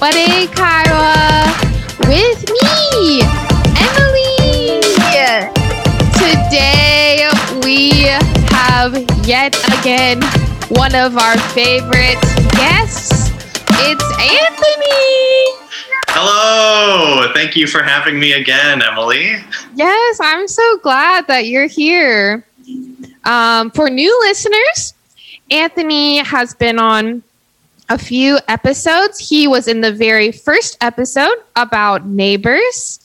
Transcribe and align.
Buddy 0.00 0.46
Kaiwa 0.46 1.44
with 2.08 2.48
me, 2.48 3.20
Emmalee. 3.76 4.80
Today 6.14 7.28
we 7.62 8.08
have 8.48 8.96
yet 9.28 9.54
again 9.78 10.22
one 10.70 10.94
of 10.94 11.18
our 11.18 11.36
favorite 11.50 12.18
guests. 12.52 13.28
It's 13.72 14.04
Anthony. 14.18 15.60
Hello. 16.08 17.30
Thank 17.34 17.54
you 17.54 17.66
for 17.66 17.82
having 17.82 18.18
me 18.18 18.32
again, 18.32 18.80
Emmalee. 18.80 19.42
Yes, 19.74 20.18
I'm 20.22 20.48
so 20.48 20.78
glad 20.78 21.26
that 21.26 21.44
you're 21.44 21.66
here. 21.66 22.46
Um, 23.24 23.70
for 23.72 23.90
new 23.90 24.18
listeners, 24.22 24.94
Anthony 25.50 26.18
has 26.24 26.54
been 26.54 26.78
on 26.78 27.22
a 27.90 27.98
few 27.98 28.38
episodes. 28.48 29.18
He 29.18 29.46
was 29.46 29.68
in 29.68 29.82
the 29.82 29.92
very 29.92 30.32
first 30.32 30.78
episode 30.80 31.36
about 31.56 32.06
neighbors, 32.06 33.00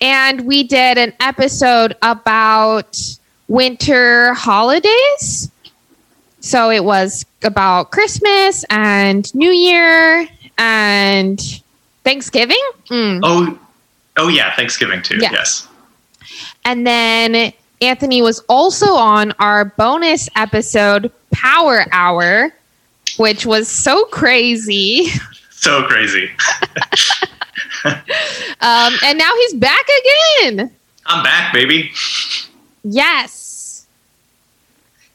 and 0.00 0.40
we 0.46 0.64
did 0.64 0.98
an 0.98 1.12
episode 1.20 1.96
about 2.02 2.98
winter 3.48 4.32
holidays. 4.34 5.50
So 6.40 6.70
it 6.70 6.84
was 6.84 7.26
about 7.42 7.90
Christmas 7.90 8.64
and 8.70 9.32
New 9.34 9.50
Year 9.50 10.26
and 10.56 11.38
Thanksgiving. 12.02 12.62
Mm. 12.88 13.20
Oh, 13.22 13.58
oh 14.16 14.28
yeah, 14.28 14.56
Thanksgiving 14.56 15.02
too. 15.02 15.18
Yeah. 15.18 15.32
Yes. 15.32 15.68
And 16.64 16.86
then 16.86 17.52
Anthony 17.82 18.22
was 18.22 18.40
also 18.48 18.94
on 18.94 19.32
our 19.38 19.66
bonus 19.66 20.28
episode, 20.34 21.12
Power 21.30 21.84
Hour, 21.92 22.52
which 23.20 23.44
was 23.44 23.68
so 23.68 24.06
crazy. 24.06 25.08
So 25.50 25.82
crazy. 25.84 26.30
Um, 28.62 28.92
and 29.02 29.16
now 29.16 29.30
he's 29.36 29.54
back 29.54 29.86
again. 30.42 30.70
I'm 31.06 31.22
back, 31.24 31.54
baby. 31.54 31.90
Yes. 32.84 33.86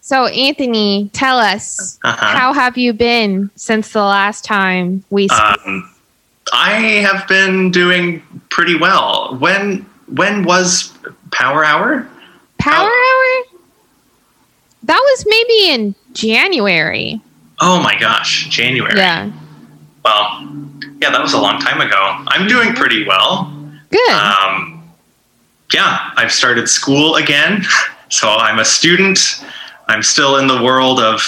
So, 0.01 0.25
Anthony, 0.25 1.11
tell 1.13 1.37
us, 1.37 1.99
Uh-huh. 2.03 2.25
how 2.37 2.53
have 2.53 2.75
you 2.75 2.91
been 2.91 3.51
since 3.55 3.89
the 3.91 4.01
last 4.01 4.43
time 4.45 5.03
we 5.11 5.27
spoke? 5.27 5.67
Um, 5.67 5.93
I 6.51 6.71
have 7.07 7.27
been 7.27 7.69
doing 7.69 8.23
pretty 8.49 8.75
well. 8.75 9.35
When 9.39 9.85
when 10.07 10.43
was 10.43 10.91
Power 11.31 11.63
Hour? 11.63 12.07
Power 12.57 12.89
Hour? 12.89 13.43
That 14.83 14.99
was 14.99 15.25
maybe 15.27 15.71
in 15.71 15.95
January. 16.13 17.21
Oh 17.61 17.81
my 17.81 17.97
gosh, 17.99 18.47
January. 18.49 18.93
Yeah. 18.97 19.31
Well, 20.03 20.47
yeah, 21.01 21.09
that 21.11 21.21
was 21.21 21.33
a 21.33 21.39
long 21.39 21.59
time 21.59 21.81
ago. 21.81 22.23
I'm 22.27 22.47
doing 22.47 22.73
pretty 22.73 23.05
well. 23.05 23.51
Good. 23.89 24.11
Um, 24.11 24.83
yeah, 25.73 26.11
I've 26.15 26.31
started 26.31 26.69
school 26.69 27.15
again, 27.15 27.63
so 28.09 28.29
I'm 28.29 28.59
a 28.59 28.65
student. 28.65 29.43
I'm 29.87 30.03
still 30.03 30.37
in 30.37 30.47
the 30.47 30.61
world 30.61 30.99
of 30.99 31.21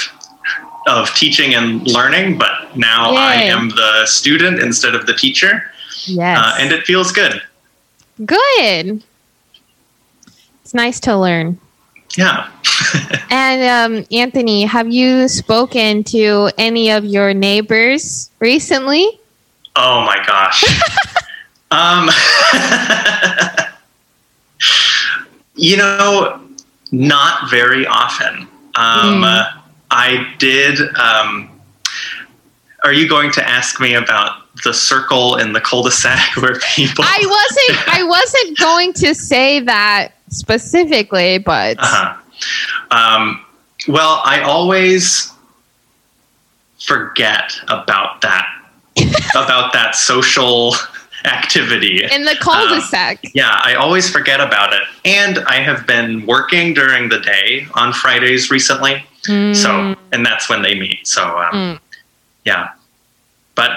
of 0.88 1.14
teaching 1.16 1.54
and 1.54 1.86
learning, 1.88 2.38
but 2.38 2.78
now 2.78 3.12
I 3.12 3.36
am 3.36 3.70
the 3.70 4.06
student 4.06 4.60
instead 4.60 4.96
of 4.96 5.06
the 5.06 5.14
teacher, 5.14 5.70
yes. 6.06 6.40
uh, 6.40 6.56
and 6.60 6.72
it 6.72 6.86
feels 6.86 7.12
good. 7.12 7.42
Good. 8.26 9.04
It's 10.62 10.74
nice 10.74 11.02
to 11.02 11.18
learn. 11.18 11.60
Yeah. 12.16 12.50
And 13.30 13.62
um, 13.98 14.06
Anthony, 14.12 14.64
have 14.64 14.90
you 14.90 15.28
spoken 15.28 16.04
to 16.06 16.50
any 16.58 16.90
of 16.92 17.04
your 17.06 17.34
neighbors 17.34 18.30
recently? 18.40 19.20
oh 19.76 20.02
my 20.02 20.18
gosh. 20.26 20.64
um, 21.72 22.10
you 25.56 25.78
know, 25.78 26.42
not 26.92 27.50
very 27.50 27.86
often. 27.86 28.48
Um, 28.76 29.22
Mm. 29.22 29.26
uh, 29.26 29.52
I 29.92 30.34
did. 30.38 30.80
Um, 30.96 31.50
are 32.84 32.94
you 32.94 33.08
going 33.10 33.32
to 33.34 33.48
ask 33.48 33.80
me 33.82 33.94
about 33.96 34.44
the 34.64 34.74
circle 34.74 35.36
in 35.38 35.54
the 35.54 35.62
cul-de-sac 35.62 36.36
where 36.38 36.60
people? 36.76 37.04
I 37.08 37.20
wasn't. 37.26 37.88
I 38.00 38.04
wasn't 38.04 38.58
going 38.58 38.94
to 38.94 39.14
say 39.16 39.60
that 39.62 40.14
specifically, 40.30 41.38
but 41.38 41.78
Uh-huh. 41.80 42.16
Um, 42.92 43.44
well, 43.88 44.22
I 44.24 44.42
always 44.42 45.32
forget 46.80 47.54
about 47.68 48.22
that 48.22 48.46
about 49.36 49.74
that 49.74 49.96
social 49.96 50.74
activity. 51.26 52.04
in 52.12 52.24
the 52.24 52.36
cul-de-sac. 52.40 53.20
Yeah, 53.34 53.60
I 53.64 53.74
always 53.76 54.10
forget 54.10 54.40
about 54.40 54.72
it, 54.74 54.84
and 55.06 55.40
I 55.48 55.56
have 55.62 55.86
been 55.88 56.26
working 56.26 56.74
during 56.74 57.10
the 57.10 57.20
day 57.20 57.68
on 57.74 57.92
Fridays 57.94 58.50
recently. 58.52 59.04
Mm, 59.28 59.56
So, 59.56 59.96
and 60.12 60.26
that's 60.26 60.48
when 60.50 60.62
they 60.62 60.76
meet. 60.80 61.06
So, 61.08 61.24
um, 61.40 61.54
Mm. 61.54 61.80
yeah, 62.46 62.70
but 63.56 63.72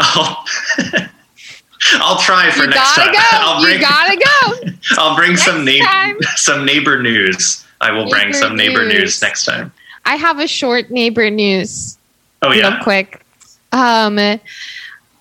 I'll 0.00 0.44
I'll 1.94 2.18
try 2.18 2.50
for 2.50 2.64
you 2.64 2.68
next 2.68 2.94
time. 2.94 3.12
go. 3.12 3.18
I'll 3.32 3.68
you 3.68 3.80
gotta 3.80 4.16
go. 4.16 4.72
I'll 4.98 5.16
bring 5.16 5.36
some 5.36 5.64
neighbor 5.64 5.84
time. 5.84 6.16
some 6.36 6.64
neighbor 6.64 7.02
news. 7.02 7.64
I 7.80 7.92
will 7.92 8.08
bring 8.08 8.32
some 8.32 8.56
neighbor 8.56 8.84
news. 8.84 8.98
news 8.98 9.22
next 9.22 9.44
time. 9.44 9.72
I 10.04 10.16
have 10.16 10.38
a 10.38 10.46
short 10.46 10.90
neighbor 10.90 11.30
news. 11.30 11.98
Oh 12.42 12.50
real 12.50 12.58
yeah. 12.58 12.82
quick. 12.82 13.24
Um, 13.72 14.18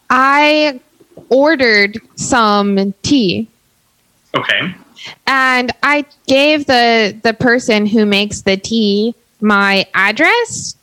I 0.10 0.80
ordered 1.30 2.00
some 2.16 2.94
tea. 3.04 3.48
Okay. 4.36 4.76
and 5.28 5.72
I 5.82 6.06
gave 6.28 6.66
the 6.68 7.18
the 7.24 7.34
person 7.34 7.86
who 7.86 8.06
makes 8.06 8.42
the 8.42 8.58
tea 8.58 9.16
my 9.42 9.86
address, 9.94 10.76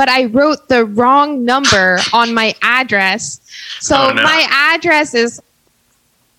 but 0.00 0.08
I 0.08 0.24
wrote 0.24 0.66
the 0.70 0.86
wrong 0.86 1.44
number 1.44 1.98
on 2.14 2.32
my 2.32 2.54
address. 2.62 3.38
So 3.80 3.96
Oh, 3.98 4.10
no. 4.14 4.22
my 4.22 4.46
address 4.72 5.12
is 5.12 5.42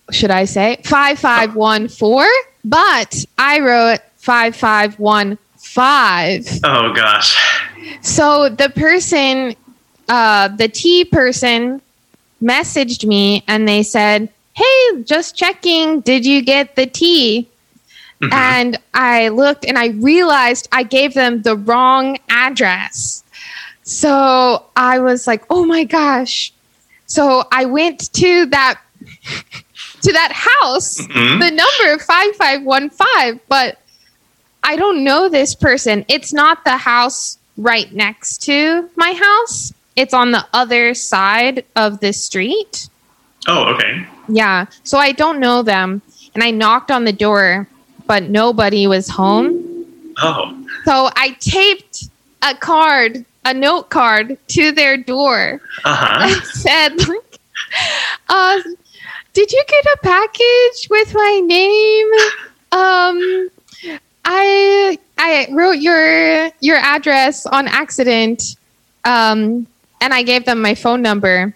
should 0.10 0.32
I 0.32 0.46
say 0.46 0.78
5514, 0.84 2.28
but 2.66 3.24
I 3.38 3.60
wrote 3.60 4.00
5515. 4.18 5.38
Oh 6.64 6.92
gosh. 6.96 7.38
So 8.02 8.50
the 8.50 8.70
person, 8.70 9.56
uh, 10.10 10.48
the 10.48 10.68
tea 10.68 11.06
person, 11.06 11.84
messaged 12.42 13.06
me 13.06 13.44
and 13.48 13.68
they 13.68 13.84
said, 13.84 14.28
"Hey, 14.54 15.04
just 15.04 15.36
checking. 15.36 16.00
Did 16.02 16.26
you 16.26 16.42
get 16.42 16.76
the 16.76 16.88
tea?" 16.88 17.48
Mhm. 18.24 18.34
And 18.34 18.80
I 18.96 19.28
looked 19.30 19.66
and 19.66 19.78
I 19.78 19.88
realized 20.12 20.68
I 20.72 20.82
gave 20.82 21.14
them 21.14 21.44
the 21.44 21.56
wrong 21.56 22.18
address. 22.28 23.24
So 23.84 24.66
I 24.76 25.00
was 25.00 25.28
like, 25.28 25.44
"Oh 25.50 25.66
my 25.66 25.84
gosh!" 25.84 26.54
So 27.08 27.44
I 27.52 27.66
went 27.66 28.12
to 28.14 28.46
that 28.48 28.80
to 30.04 30.12
that 30.14 30.32
house 30.32 31.00
Mhm. 31.02 31.40
the 31.40 31.52
number 31.52 32.04
5515 32.04 33.40
but 33.48 33.78
i 34.64 34.76
don't 34.76 35.04
know 35.04 35.28
this 35.30 35.54
person 35.56 36.06
it's 36.08 36.32
not 36.34 36.64
the 36.64 36.78
house 36.78 37.38
right 37.58 37.92
next 37.94 38.40
to 38.44 38.90
my 38.96 39.14
house 39.14 39.74
it's 39.96 40.14
on 40.14 40.32
the 40.32 40.46
other 40.54 40.94
side 40.94 41.66
of 41.76 42.00
the 42.00 42.14
street 42.14 42.90
Oh, 43.48 43.66
okay. 43.74 44.06
yeah 44.28 44.66
so 44.84 44.98
i 44.98 45.12
don't 45.12 45.40
know 45.40 45.62
them 45.64 46.02
and 46.36 46.44
i 46.44 46.50
knocked 46.52 46.90
on 46.92 47.04
the 47.06 47.14
door 47.14 47.68
but 48.08 48.24
nobody 48.24 48.86
was 48.88 49.10
home 49.10 49.86
Oh. 50.18 50.56
so 50.86 51.10
i 51.16 51.32
taped 51.40 52.10
a 52.44 52.54
card 52.56 53.26
a 53.46 53.54
note 53.54 53.90
card 53.90 54.38
to 54.48 54.72
their 54.72 54.98
door 54.98 55.62
Uh 55.84 55.96
huh. 55.96 56.28
and 56.30 56.44
said 56.46 56.96
like 57.08 57.40
uh 58.30 58.60
did 59.34 59.52
you 59.52 59.64
get 59.68 59.86
a 59.86 59.98
package 60.04 60.90
with 60.90 61.14
my 61.14 61.42
name 61.46 62.08
um 62.72 63.50
i 64.26 64.98
i 65.18 65.48
wrote 65.52 65.80
your 65.80 66.50
your 66.60 66.78
address 66.78 67.46
on 67.48 67.68
accident 67.68 68.56
um 69.06 69.66
and 70.02 70.14
i 70.14 70.22
gave 70.22 70.46
them 70.46 70.62
my 70.62 70.76
phone 70.76 71.02
number 71.02 71.56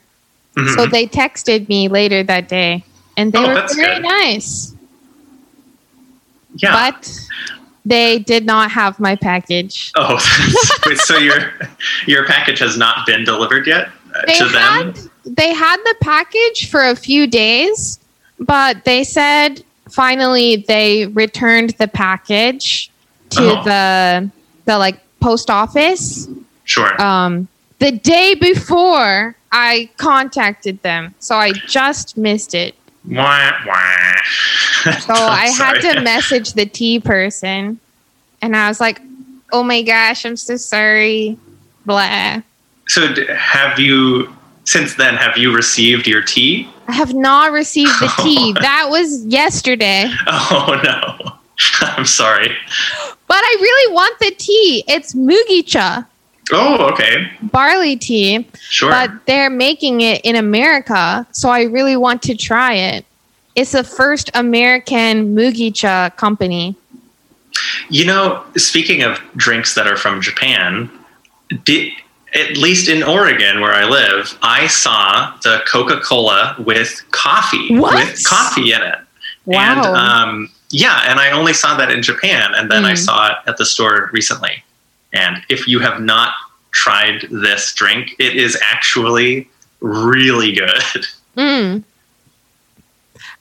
so 0.75 0.85
they 0.87 1.05
texted 1.05 1.67
me 1.67 1.87
later 1.89 2.23
that 2.23 2.47
day 2.47 2.83
and 3.17 3.31
they 3.33 3.39
Oh, 3.43 3.47
were 3.53 3.67
very 3.75 3.95
good. 3.95 4.03
nice 4.03 4.73
yeah. 6.57 6.91
but 6.91 7.19
they 7.85 8.19
did 8.19 8.45
not 8.45 8.71
have 8.71 8.99
my 8.99 9.15
package 9.15 9.91
oh, 9.95 10.15
wait, 10.87 10.97
so 10.97 11.17
your 11.17 11.53
your 12.07 12.25
package 12.25 12.59
has 12.59 12.77
not 12.77 13.05
been 13.05 13.23
delivered 13.23 13.67
yet 13.67 13.89
uh, 14.15 14.21
they 14.27 14.37
to 14.37 14.45
them? 14.45 14.53
had 14.93 14.99
they 15.25 15.53
had 15.53 15.77
the 15.77 15.95
package 16.01 16.69
for 16.69 16.83
a 16.89 16.95
few 16.95 17.25
days, 17.27 17.99
but 18.39 18.83
they 18.85 19.03
said 19.03 19.63
finally 19.89 20.57
they 20.67 21.07
returned 21.07 21.71
the 21.71 21.87
package 21.87 22.89
to 23.31 23.41
Oh. 23.41 23.63
the 23.63 24.29
the 24.65 24.77
like 24.77 24.99
post 25.19 25.49
office 25.49 26.27
Sure. 26.63 26.99
um 27.01 27.47
the 27.79 27.91
day 27.91 28.35
before 28.35 29.35
I 29.51 29.89
contacted 29.97 30.81
them. 30.81 31.13
So 31.19 31.35
I 31.35 31.51
just 31.53 32.17
missed 32.17 32.53
it. 32.55 32.75
Wah, 33.09 33.51
wah. 33.65 34.15
So 34.99 35.13
I 35.13 35.47
had 35.57 35.81
Sorry. 35.81 35.93
to 35.95 36.01
message 36.01 36.53
the 36.53 36.65
tea 36.65 36.99
person 36.99 37.79
and 38.41 38.55
I 38.55 38.67
was 38.67 38.79
like, 38.79 39.01
oh 39.51 39.63
my 39.63 39.81
gosh, 39.81 40.25
I'm 40.25 40.37
so 40.37 40.57
sorry. 40.57 41.37
Blah. 41.85 42.41
So, 42.87 43.13
have 43.35 43.79
you 43.79 44.31
since 44.65 44.95
then? 44.95 45.15
Have 45.15 45.37
you 45.37 45.55
received 45.55 46.07
your 46.07 46.21
tea? 46.21 46.69
I 46.87 46.93
have 46.93 47.13
not 47.13 47.51
received 47.51 47.91
the 47.99 48.11
tea. 48.23 48.53
That 48.61 48.87
was 48.89 49.25
yesterday. 49.25 50.11
Oh 50.27 50.79
no, 50.83 51.31
I'm 51.81 52.05
sorry. 52.05 52.55
But 53.27 53.37
I 53.37 53.57
really 53.59 53.93
want 53.93 54.19
the 54.19 54.31
tea. 54.37 54.83
It's 54.87 55.13
mugicha, 55.15 56.07
Oh, 56.51 56.89
okay, 56.91 57.31
barley 57.41 57.95
tea, 57.97 58.47
sure. 58.69 58.91
but 58.91 59.11
they're 59.25 59.49
making 59.49 60.01
it 60.01 60.21
in 60.23 60.35
America. 60.35 61.25
So 61.31 61.49
I 61.49 61.63
really 61.63 61.97
want 61.97 62.21
to 62.23 62.35
try 62.35 62.73
it. 62.73 63.05
It's 63.55 63.71
the 63.71 63.83
first 63.83 64.29
American 64.33 65.33
mugicha 65.35 66.15
company. 66.17 66.75
You 67.89 68.05
know, 68.05 68.43
speaking 68.57 69.01
of 69.01 69.19
drinks 69.37 69.75
that 69.75 69.87
are 69.87 69.95
from 69.97 70.21
Japan, 70.21 70.89
did, 71.63 71.91
at 72.35 72.57
least 72.57 72.89
in 72.89 73.01
Oregon 73.01 73.61
where 73.61 73.73
I 73.73 73.85
live, 73.85 74.37
I 74.41 74.67
saw 74.67 75.35
the 75.43 75.61
Coca 75.65 75.99
Cola 76.01 76.55
with 76.59 77.01
coffee, 77.11 77.75
What? 77.77 77.95
with 77.95 78.23
coffee 78.25 78.73
in 78.73 78.81
it. 78.81 78.99
Wow. 79.45 79.57
And 79.77 79.79
um, 79.95 80.49
yeah, 80.69 81.03
and 81.09 81.19
I 81.19 81.31
only 81.31 81.53
saw 81.53 81.77
that 81.77 81.91
in 81.91 82.01
Japan, 82.01 82.53
and 82.55 82.69
then 82.69 82.83
I 82.83 82.93
Mm. 82.93 82.97
saw 82.97 83.31
it 83.31 83.37
at 83.47 83.57
the 83.57 83.65
store 83.65 84.09
recently. 84.11 84.63
And 85.15 85.41
if 85.49 85.67
you 85.67 85.79
have 85.79 86.01
not 86.01 86.33
tried 86.71 87.27
this 87.31 87.73
drink, 87.73 88.15
it 88.19 88.35
is 88.35 88.57
actually 88.61 89.49
really 89.79 90.51
good. 90.51 91.05
Mm. 91.35 91.83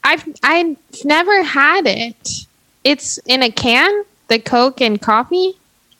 I've 0.02 0.24
I've 0.42 0.76
never 1.04 1.44
had 1.44 1.86
it. 1.86 2.44
It's 2.82 3.18
in 3.18 3.40
a 3.44 3.52
can, 3.52 4.04
the 4.26 4.40
Coke 4.40 4.80
and 4.80 5.00
coffee. 5.00 5.52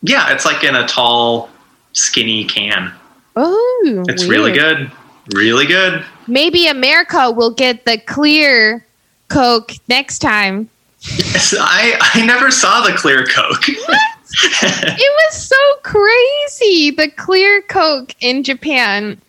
Yeah, 0.02 0.32
it's 0.32 0.44
like 0.44 0.64
in 0.64 0.74
a 0.74 0.88
tall, 0.88 1.50
skinny 1.92 2.46
can. 2.46 2.92
Oh, 3.36 4.04
It's 4.08 4.24
really 4.24 4.50
good. 4.50 4.90
Really 5.34 5.66
good. 5.66 6.04
Maybe 6.26 6.66
America 6.66 7.30
will 7.30 7.50
get 7.52 7.84
the 7.84 7.98
clear 7.98 8.84
Coke 9.28 9.70
next 9.88 10.18
time. 10.18 10.68
Yes, 11.00 11.54
I, 11.58 11.96
I 12.14 12.26
never 12.26 12.50
saw 12.50 12.84
the 12.86 12.92
clear 12.92 13.24
Coke. 13.24 13.64
It 14.42 15.12
was 15.30 15.46
so 15.48 15.56
crazy. 15.82 16.90
The 16.90 17.08
clear 17.16 17.62
Coke 17.62 18.14
in 18.20 18.42
Japan. 18.42 19.20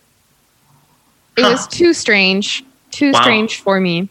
It 1.37 1.43
Huh. 1.43 1.49
was 1.51 1.67
too 1.67 1.93
strange. 1.93 2.63
Too 2.91 3.11
Wow. 3.11 3.21
strange 3.21 3.61
for 3.61 3.79
me. 3.79 4.07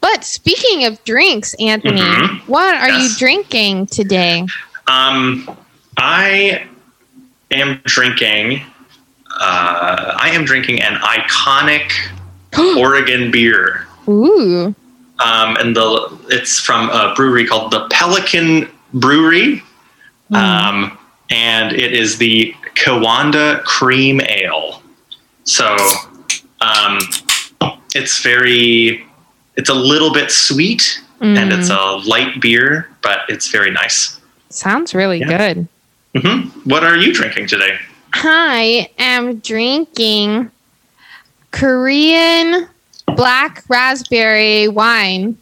But 0.00 0.24
speaking 0.24 0.84
of 0.84 1.02
drinks, 1.04 1.54
Anthony, 1.54 2.00
Mhm. 2.00 2.40
what 2.46 2.74
are 2.74 2.90
you 2.90 3.08
drinking 3.16 3.86
today? 3.86 4.44
um, 4.88 5.48
I 5.96 6.62
am 7.50 7.80
drinking. 7.86 8.62
Uh, 9.40 10.12
I 10.16 10.30
am 10.30 10.44
drinking 10.44 10.80
an 10.82 10.94
iconic 10.96 11.90
Oregon 12.78 13.30
beer. 13.30 13.86
Ooh. 14.08 14.74
um, 15.18 15.56
and 15.56 15.74
the 15.74 16.10
it's 16.28 16.60
from 16.60 16.90
a 16.90 17.12
brewery 17.16 17.46
called 17.46 17.70
the 17.72 17.86
Pelican 17.90 18.68
Brewery, 18.94 19.62
Hmm. 20.28 20.34
um, 20.34 20.98
and 21.30 21.72
it 21.72 21.92
is 21.92 22.18
the 22.18 22.54
Kiwanda 22.74 23.62
Cream 23.64 24.20
Ale. 24.20 24.82
So 25.44 25.76
um, 26.60 26.98
it's 27.94 28.22
very, 28.22 29.04
it's 29.56 29.68
a 29.70 29.74
little 29.74 30.12
bit 30.12 30.30
sweet, 30.30 31.00
and 31.20 31.52
it's 31.52 31.70
a 31.70 31.80
light 32.08 32.40
beer, 32.40 32.88
but 33.02 33.20
it's 33.28 33.48
very 33.50 33.70
nice. 33.70 34.20
Sounds 34.50 34.94
really 34.94 35.18
Yeah. 35.20 35.38
good. 35.38 35.68
hmm 36.22 36.40
What 36.68 36.84
are 36.84 36.96
you 36.96 37.12
drinking 37.12 37.46
today? 37.48 37.78
I 38.12 38.88
am 38.98 39.38
drinking 39.38 40.50
Korean 41.50 42.68
black 43.16 43.64
raspberry 43.68 44.68
wine. 44.68 45.38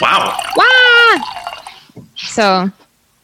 Wow. 0.00 0.38
Wow. 0.56 1.24
So, 2.16 2.70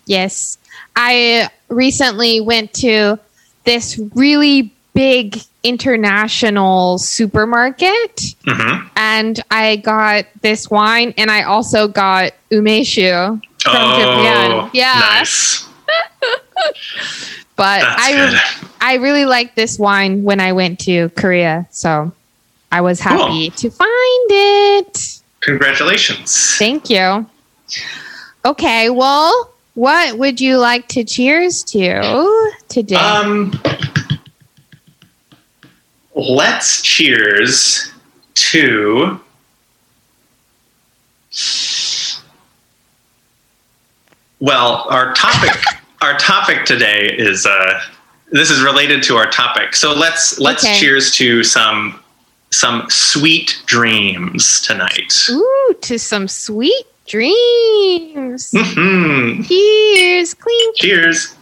yes, 0.07 0.59
I 0.97 1.49
recently 1.69 2.41
went 2.41 2.73
to 2.75 3.19
this 3.65 3.99
really 4.15 4.73
big 4.95 5.41
international 5.63 6.99
supermarket 6.99 8.35
hmm 8.47 8.87
and 8.97 9.41
I 9.51 9.77
got 9.77 10.25
this 10.41 10.71
wine 10.71 11.13
and 11.19 11.31
I 11.31 11.43
also 11.43 11.87
got 11.87 12.33
umeshu 12.51 13.41
from 13.63 13.73
oh, 13.77 13.99
Japan. 14.01 14.71
Yeah. 14.73 14.95
nice. 14.99 15.69
But 17.57 17.81
That's 17.83 18.03
I 18.03 18.13
good. 18.13 18.67
I 18.81 18.95
really 18.95 19.27
liked 19.27 19.55
this 19.55 19.79
wine 19.79 20.23
when 20.23 20.41
I 20.41 20.53
went 20.53 20.79
to 20.81 21.11
Korea, 21.11 21.67
so 21.71 22.11
I 22.73 22.81
was 22.81 23.03
Cool. 23.03 23.19
happy 23.19 23.51
to 23.51 23.71
find 23.71 24.27
it. 24.31 25.21
Congratulations. 25.41 26.57
Thank 26.57 26.89
you. 26.89 27.27
Okay, 28.47 28.89
well, 28.89 29.51
what 29.75 30.19
would 30.19 30.41
you 30.41 30.59
like 30.59 30.89
to 30.89 31.05
cheers 31.05 31.63
to 31.65 32.53
today? 32.69 32.97
Um, 32.97 33.53
let's 36.15 36.83
cheers 36.83 37.93
to. 38.35 39.21
Well, 44.41 44.87
our 44.89 45.13
topic, 45.15 45.53
our 46.03 46.17
topic 46.19 46.65
today 46.65 47.15
is 47.17 47.47
uh, 47.47 47.81
this 48.33 48.51
is 48.51 48.63
related 48.63 49.03
to 49.05 49.17
our 49.17 49.31
topic. 49.31 49.75
So 49.77 49.93
let's 49.95 50.39
let's 50.39 50.65
Okay. 50.65 50.79
cheers 50.79 51.11
to 51.17 51.45
some 51.45 52.01
some 52.51 52.85
sweet 52.89 53.63
dreams 53.67 54.61
tonight. 54.63 55.13
Ooh, 55.31 55.75
to 55.83 55.99
some 55.99 56.27
sweet 56.27 56.87
dreams. 57.11 58.53
hmm 58.57 59.43
Cheers, 59.43 60.35
clink. 60.35 60.77
Cheers. 60.77 61.35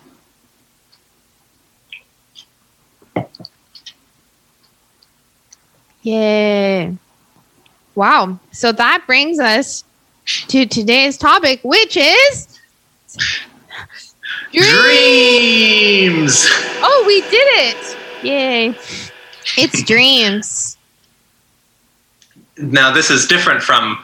Yeah. 6.03 6.93
Wow. 7.95 8.39
So 8.51 8.73
that 8.73 9.05
brings 9.07 9.39
us 9.39 9.85
to 10.49 10.65
today's 10.65 11.19
topic, 11.19 11.61
which 11.63 11.99
is 11.99 12.59
Dreams. 14.53 16.47
Oh, 16.81 17.05
we 17.07 17.21
did 17.23 17.35
it! 17.35 17.97
Yay. 18.25 18.69
It's 19.59 19.83
dreams. 19.83 20.79
Now 22.57 22.91
this 22.91 23.11
is 23.11 23.27
different 23.27 23.63
from. 23.63 24.03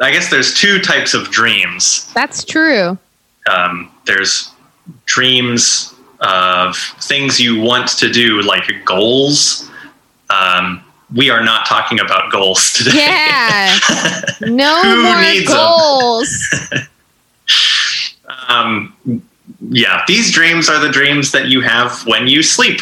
I 0.00 0.10
guess 0.10 0.30
there's 0.30 0.54
two 0.54 0.80
types 0.80 1.14
of 1.14 1.30
dreams. 1.30 2.10
That's 2.14 2.44
true. 2.44 2.98
Um, 3.50 3.90
there's 4.06 4.50
dreams 5.06 5.94
of 6.20 6.76
things 7.02 7.38
you 7.40 7.60
want 7.60 7.88
to 7.98 8.10
do, 8.10 8.42
like 8.42 8.64
goals. 8.84 9.70
Um, 10.30 10.82
we 11.14 11.30
are 11.30 11.44
not 11.44 11.66
talking 11.66 12.00
about 12.00 12.32
goals 12.32 12.72
today. 12.76 12.96
Yeah. 12.96 13.78
No 14.40 14.82
more 15.02 15.44
goals. 15.46 16.30
um, 18.48 18.94
yeah, 19.70 20.02
these 20.08 20.32
dreams 20.32 20.68
are 20.68 20.78
the 20.80 20.90
dreams 20.90 21.32
that 21.32 21.46
you 21.46 21.60
have 21.60 22.04
when 22.06 22.26
you 22.26 22.42
sleep 22.42 22.80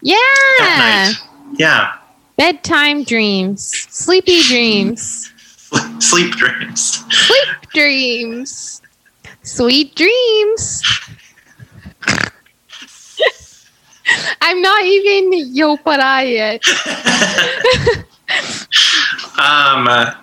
Yeah. 0.00 0.16
at 0.60 0.78
night. 1.08 1.14
Yeah, 1.58 1.94
Bedtime 2.36 3.02
dreams. 3.04 3.64
Sleepy 3.90 4.42
dreams. 4.44 5.32
sleep 6.00 6.32
dreams. 6.36 7.04
Sleep 7.10 7.48
dreams. 7.72 8.82
Sweet 9.42 9.94
dreams. 9.94 10.82
I'm 14.40 14.62
not 14.62 14.84
even 14.84 15.32
yopara 15.54 16.30
yet. 16.30 16.62
um, 19.38 19.88
uh, 19.88 20.14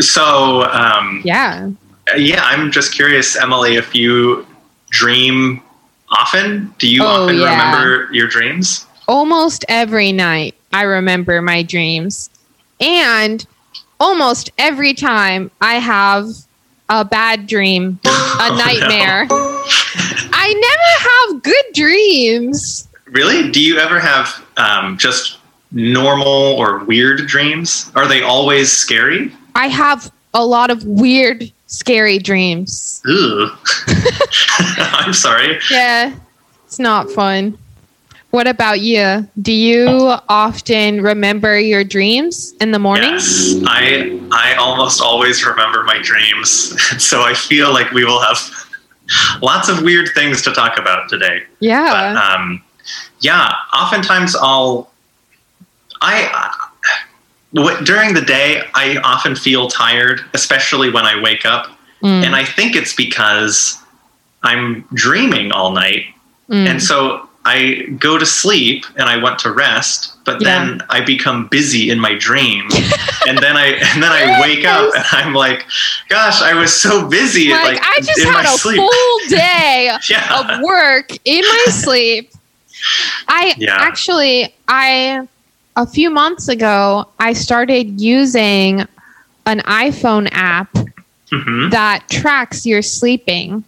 so, 0.00 0.62
um, 0.70 1.20
Yeah. 1.24 1.70
yeah, 2.16 2.42
I'm 2.44 2.70
just 2.70 2.94
curious, 2.94 3.36
Emmalee, 3.36 3.76
if 3.78 3.94
you 3.94 4.46
dream 4.90 5.62
often. 6.10 6.74
Do 6.78 6.88
you 6.88 7.02
Oh, 7.02 7.24
often 7.24 7.38
yeah. 7.38 7.50
remember 7.50 8.08
your 8.12 8.28
dreams? 8.28 8.84
almost 9.08 9.64
every 9.68 10.10
night 10.10 10.52
I 10.72 10.82
remember 10.82 11.40
my 11.40 11.62
dreams. 11.62 12.28
And 12.80 13.46
almost 14.00 14.50
every 14.58 14.94
time 14.94 15.50
I 15.60 15.74
have 15.74 16.28
a 16.88 17.04
bad 17.04 17.46
dream, 17.46 17.98
a 18.04 18.08
Oh, 18.08 18.48
no. 18.50 18.56
nightmare. 18.64 19.26
I 19.30 20.52
never 20.54 21.32
have 21.34 21.42
good 21.42 21.64
dreams. 21.74 22.88
Really? 23.06 23.50
Do 23.50 23.62
you 23.62 23.78
ever 23.78 23.98
have 23.98 24.44
um, 24.56 24.98
just 24.98 25.38
normal 25.72 26.26
or 26.28 26.84
weird 26.84 27.26
dreams? 27.26 27.90
Are 27.94 28.06
they 28.06 28.22
always 28.22 28.70
scary? 28.72 29.32
I 29.54 29.68
have 29.68 30.12
a 30.34 30.44
lot 30.44 30.70
of 30.70 30.84
weird, 30.84 31.50
scary 31.66 32.18
dreams. 32.18 33.02
Ooh. 33.08 33.48
I'm 34.78 35.12
sorry. 35.12 35.58
Yeah, 35.70 36.14
it's 36.66 36.78
not 36.78 37.10
fun. 37.10 37.58
What 38.36 38.46
about 38.46 38.80
you? 38.82 39.26
Do 39.40 39.50
you 39.50 39.86
often 40.28 41.00
remember 41.00 41.58
your 41.58 41.82
dreams 41.84 42.52
in 42.60 42.70
the 42.70 42.78
morning? 42.78 43.08
Yes, 43.12 43.54
I 43.64 44.20
I 44.30 44.54
almost 44.56 45.00
always 45.00 45.42
remember 45.46 45.84
my 45.84 45.98
dreams, 46.02 46.50
so 47.02 47.22
I 47.22 47.32
feel 47.32 47.72
like 47.72 47.90
we 47.92 48.04
will 48.04 48.20
have 48.20 48.38
lots 49.42 49.70
of 49.70 49.80
weird 49.80 50.10
things 50.14 50.42
to 50.42 50.52
talk 50.52 50.76
about 50.78 51.08
today. 51.08 51.44
Yeah. 51.60 51.88
But 51.90 52.16
um, 52.22 52.62
yeah, 53.20 53.54
oftentimes 53.72 54.36
I'll 54.36 54.90
I. 56.02 56.52
w- 57.54 57.82
During 57.86 58.12
the 58.12 58.20
day, 58.20 58.60
I 58.74 58.98
often 58.98 59.34
feel 59.34 59.68
tired, 59.68 60.20
especially 60.34 60.90
when 60.90 61.06
I 61.06 61.18
wake 61.22 61.46
up. 61.46 61.68
Mm, 62.02 62.22
And 62.26 62.36
I 62.36 62.44
think 62.44 62.76
it's 62.76 62.92
because 62.92 63.78
I'm 64.42 64.84
dreaming 64.92 65.52
all 65.52 65.70
night 65.72 66.04
mm. 66.50 66.66
and 66.68 66.82
so 66.82 67.26
I 67.46 67.82
go 67.98 68.18
to 68.18 68.26
sleep 68.26 68.84
and 68.96 69.08
I 69.08 69.16
want 69.22 69.38
to 69.40 69.52
rest, 69.52 70.12
but 70.24 70.42
then 70.42 70.82
I 70.90 71.00
become 71.00 71.46
busy 71.48 71.90
in 71.90 72.00
my 72.00 72.14
dream, 72.18 72.68
and 73.28 73.38
then 73.38 73.56
I 73.56 73.66
and 73.94 74.02
then 74.02 74.12
I 74.12 74.40
wake 74.40 74.64
up 74.64 74.92
and 74.94 75.04
I'm 75.12 75.32
like, 75.34 75.64
"Gosh, 76.08 76.42
I 76.42 76.54
was 76.54 76.74
so 76.74 77.08
busy!" 77.08 77.50
like, 77.50 77.78
I 77.80 77.98
just 78.02 78.22
had 78.22 78.44
a 78.44 78.58
sleep. 78.58 78.76
full 78.78 79.18
day 79.28 79.92
yeah, 80.10 80.40
of 80.40 80.62
work 80.62 81.10
in 81.24 81.42
my 81.42 81.64
sleep. 81.70 82.30
I 83.28 83.54
Yeah. 83.56 83.76
actually 83.80 84.54
I 84.68 85.26
a 85.76 85.86
few 85.86 86.10
months 86.10 86.48
ago 86.48 87.06
I 87.18 87.32
started 87.32 88.00
using 88.00 88.80
an 89.46 89.60
iPhone 89.60 90.28
app 90.32 90.68
hmm 91.30 91.70
that 91.70 92.08
tracks 92.10 92.66
your 92.66 92.82
sleeping. 92.82 93.64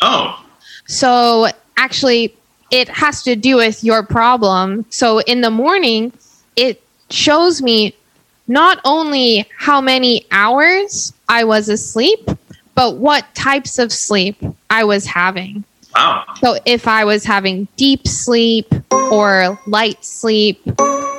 Oh, 0.00 0.44
So 0.86 1.48
actually 1.76 2.34
it 2.72 2.88
has 2.88 3.22
to 3.22 3.36
do 3.36 3.56
with 3.56 3.84
your 3.84 4.02
problem. 4.02 4.84
So 4.90 5.20
in 5.20 5.42
the 5.42 5.50
morning 5.50 6.12
it 6.56 6.82
shows 7.10 7.62
me 7.62 7.94
not 8.48 8.80
only 8.84 9.46
how 9.58 9.80
many 9.80 10.26
hours 10.32 11.12
I 11.28 11.44
was 11.44 11.68
asleep, 11.68 12.28
but 12.74 12.96
what 12.96 13.24
types 13.34 13.78
of 13.78 13.92
sleep 13.92 14.36
I 14.70 14.82
was 14.84 15.06
having. 15.06 15.62
wow, 15.94 16.24
So 16.40 16.58
if 16.66 16.88
I 16.88 17.04
was 17.04 17.24
having 17.24 17.68
deep 17.76 18.08
sleep 18.08 18.66
or 18.90 19.58
light 19.66 20.02
sleep 20.04 20.60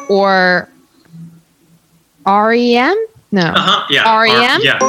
or 0.09 0.67
REM? 2.25 3.05
No. 3.31 3.41
uh 3.41 3.53
huh, 3.55 3.85
yeah, 3.89 4.21
REM? 4.21 4.61
yeah, 4.63 4.79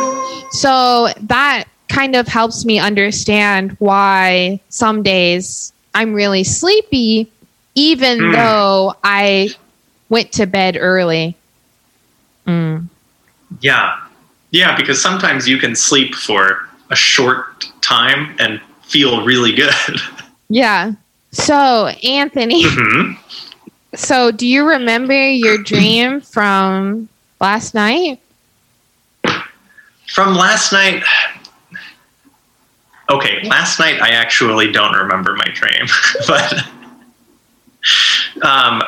So 0.53 1.09
that 1.21 1.65
kind 1.89 2.17
of 2.17 2.27
helps 2.27 2.65
me 2.65 2.79
understand 2.79 3.77
why 3.79 4.61
some 4.71 5.03
days 5.03 5.73
I'm 5.95 6.13
really 6.15 6.45
sleepy, 6.45 7.31
even 7.75 8.19
Hmm. 8.19 8.33
though 8.33 8.95
I 9.05 9.51
went 10.09 10.33
to 10.33 10.47
bed 10.47 10.77
early. 10.79 11.37
Mm. 12.47 12.89
yeah, 13.61 13.99
yeah. 14.51 14.77
Because 14.77 15.01
sometimes 15.01 15.49
you 15.49 15.57
can 15.59 15.75
sleep 15.75 16.15
for 16.15 16.69
a 16.91 16.97
short 16.97 17.65
time 17.81 18.35
and 18.39 18.61
feel 18.83 19.25
really 19.25 19.53
good. 19.53 19.73
Yeah. 20.51 20.93
So, 21.33 21.87
Anthony, 22.05 22.63
hmm 22.65 23.13
so 23.95 24.31
do 24.31 24.47
you 24.47 24.69
remember 24.69 25.31
your 25.31 25.57
dream 25.57 26.21
from 26.21 27.09
last 27.41 27.75
night? 27.75 28.21
From 30.09 30.35
last 30.35 30.73
night. 30.73 31.03
Okay, 33.11 33.47
last 33.49 33.79
night 33.79 34.01
I 34.01 34.11
actually 34.11 34.73
don't 34.73 34.95
remember 34.95 35.35
my 35.35 35.47
dream, 35.53 35.87
but 36.27 36.65
um, 38.43 38.83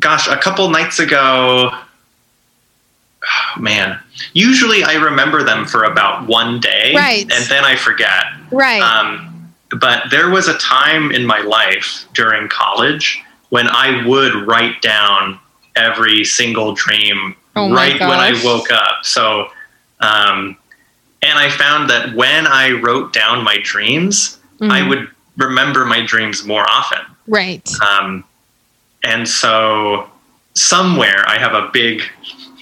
gosh, 0.00 0.28
a 0.28 0.36
couple 0.36 0.68
nights 0.70 0.98
ago, 0.98 1.70
oh, 1.72 3.60
man. 3.60 3.98
Usually 4.32 4.82
I 4.82 4.94
remember 4.94 5.42
them 5.42 5.66
for 5.66 5.84
about 5.84 6.26
one 6.26 6.60
day, 6.60 6.92
Right. 6.94 7.30
and 7.32 7.44
then 7.48 7.64
I 7.64 7.76
forget. 7.76 8.24
Right. 8.50 8.82
Um, 8.82 9.52
but 9.80 10.04
there 10.10 10.30
was 10.30 10.48
a 10.48 10.56
time 10.58 11.12
in 11.12 11.26
my 11.26 11.40
life 11.40 12.06
during 12.14 12.48
college 12.48 13.22
when 13.50 13.68
I 13.68 14.06
would 14.06 14.34
write 14.46 14.80
down 14.82 15.38
every 15.76 16.24
single 16.24 16.72
dream 16.74 17.36
Oh 17.54 17.72
right 17.72 17.98
when 18.00 18.10
I 18.10 18.40
woke 18.44 18.70
up. 18.70 19.04
So, 19.04 19.48
um, 20.00 20.56
and 21.22 21.38
I 21.38 21.50
found 21.50 21.90
that 21.90 22.14
when 22.14 22.46
I 22.46 22.70
wrote 22.70 23.12
down 23.12 23.42
my 23.44 23.58
dreams, 23.62 24.38
I 24.60 24.80
Mhm. 24.80 24.88
would 24.88 25.10
remember 25.36 25.84
my 25.84 26.00
dreams 26.02 26.44
more 26.44 26.68
often. 26.68 27.00
right. 27.28 27.68
Um, 27.82 28.24
and 29.04 29.28
so, 29.28 30.08
somewhere 30.54 31.24
I 31.28 31.38
have 31.38 31.52
a 31.54 31.68
big 31.72 32.02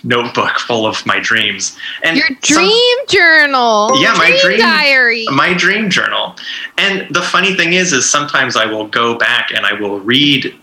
notebook 0.05 0.59
full 0.59 0.87
of 0.87 1.05
my 1.07 1.19
dreams. 1.19 1.77
And 2.03 2.17
Your 2.17 2.27
some- 2.43 2.57
dream 2.65 2.97
journal. 3.09 3.97
Yeah, 4.01 4.13
my 4.15 4.37
dream- 4.43 4.59
diary. 4.61 5.25
my 5.31 5.53
dream 5.55 5.89
journal. 5.91 6.37
And 6.79 7.07
the 7.11 7.23
funny 7.23 7.55
thing 7.55 7.73
is, 7.73 7.93
is 7.93 8.09
sometimes 8.09 8.57
I 8.57 8.67
will 8.67 8.87
go 8.87 9.15
back 9.15 9.51
and 9.55 9.65
I 9.65 9.73
will 9.73 9.99
read 10.01 10.55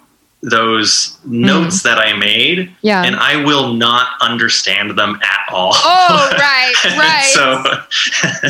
those 0.44 1.18
notes 1.26 1.84
that 1.84 1.98
I 1.98 2.14
made, 2.14 2.70
yeah. 2.82 3.04
and 3.04 3.16
I 3.16 3.44
will 3.44 3.74
not 3.74 4.10
understand 4.22 4.92
them 4.98 5.18
at 5.24 5.54
all. 5.54 5.72
oh, 5.74 6.30
right, 6.38 6.98
right. 6.98 7.32
so 7.34 7.64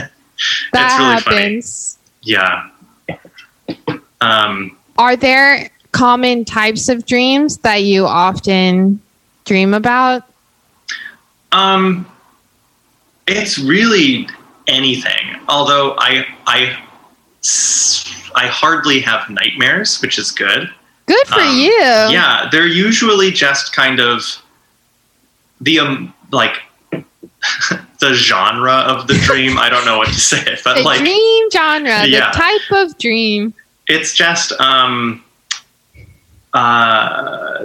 that 0.74 0.74
it's 0.74 1.00
really 1.00 1.22
funny. 1.22 1.42
happens. 1.42 1.98
yeah. 2.24 2.70
Um, 4.22 4.76
Are 4.98 5.16
there 5.16 5.70
common 5.92 6.46
types 6.46 6.90
of 6.90 7.06
dreams 7.06 7.58
that 7.60 7.84
you 7.84 8.06
often 8.06 9.00
dream 9.46 9.74
about? 9.74 10.24
um, 11.52 12.06
it's 13.28 13.60
really 13.60 14.28
anything. 14.68 15.40
Although 15.48 15.96
I, 15.98 16.26
I, 16.48 16.78
I 18.36 18.48
hardly 18.48 19.00
have 19.02 19.30
nightmares, 19.30 20.02
which 20.02 20.18
is 20.18 20.32
good. 20.32 20.74
Good 21.06 21.28
for 21.28 21.42
Um, 21.42 21.58
you. 21.58 21.72
yeah 21.72 22.48
they're 22.52 22.68
usually 22.68 23.32
just 23.32 23.74
kind 23.74 24.00
of 24.00 24.24
the 25.62 25.80
um 25.80 26.14
like 26.32 26.62
the 28.00 28.14
genre 28.14 28.72
of 28.74 29.08
the 29.08 29.14
dream 29.26 29.58
i 29.58 29.70
don't 29.70 29.86
know 29.86 29.98
what 29.98 30.08
to 30.08 30.14
say 30.20 30.40
it 30.46 30.62
but 30.64 30.76
the 30.78 30.82
like 30.84 31.00
dream 31.00 31.50
genre, 31.52 32.06
Yeah. 32.06 32.32
the 32.32 32.38
type 32.38 32.72
of 32.88 32.98
dream. 32.98 33.54
it's 33.88 34.14
just 34.14 34.54
um 34.54 35.24
uh 36.54 37.60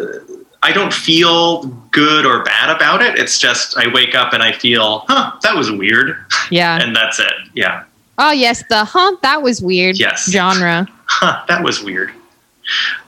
i 0.62 0.72
don't 0.72 0.92
feel 0.92 1.64
good 1.92 2.24
or 2.26 2.42
bad 2.42 2.74
about 2.74 3.02
it 3.02 3.18
it's 3.18 3.38
just 3.38 3.76
i 3.78 3.86
wake 3.92 4.14
up 4.14 4.32
and 4.32 4.42
i 4.42 4.50
feel 4.52 5.04
huh 5.08 5.32
that 5.42 5.54
was 5.54 5.70
weird 5.70 6.16
Yeah. 6.50 6.80
and 6.82 6.94
that's 6.94 7.18
it 7.20 7.32
yeah 7.54 7.84
Oh 8.20 8.32
yes, 8.32 8.64
the 8.68 8.84
huh. 8.84 9.14
That 9.22 9.42
was 9.42 9.62
weird. 9.62 9.96
Yes. 9.96 10.28
Genre. 10.28 10.88
huh, 11.06 11.44
that 11.46 11.62
was 11.62 11.84
weird. 11.84 12.10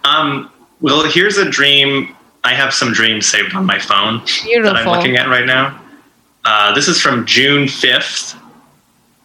Um, 0.05 0.51
well, 0.81 1.05
here's 1.05 1.37
a 1.39 1.49
dream. 1.51 2.15
I 2.45 2.55
have 2.55 2.73
some 2.73 2.93
dreams 2.93 3.27
saved 3.27 3.55
on 3.55 3.67
my 3.67 3.79
phone 3.79 4.23
that 4.65 4.77
I'm 4.77 4.87
looking 4.97 5.17
at 5.17 5.29
right 5.29 5.45
now. 5.47 5.81
Uh, 6.45 6.75
this 6.75 6.89
is 6.89 7.01
from 7.01 7.27
June 7.27 7.67
5th, 7.67 8.37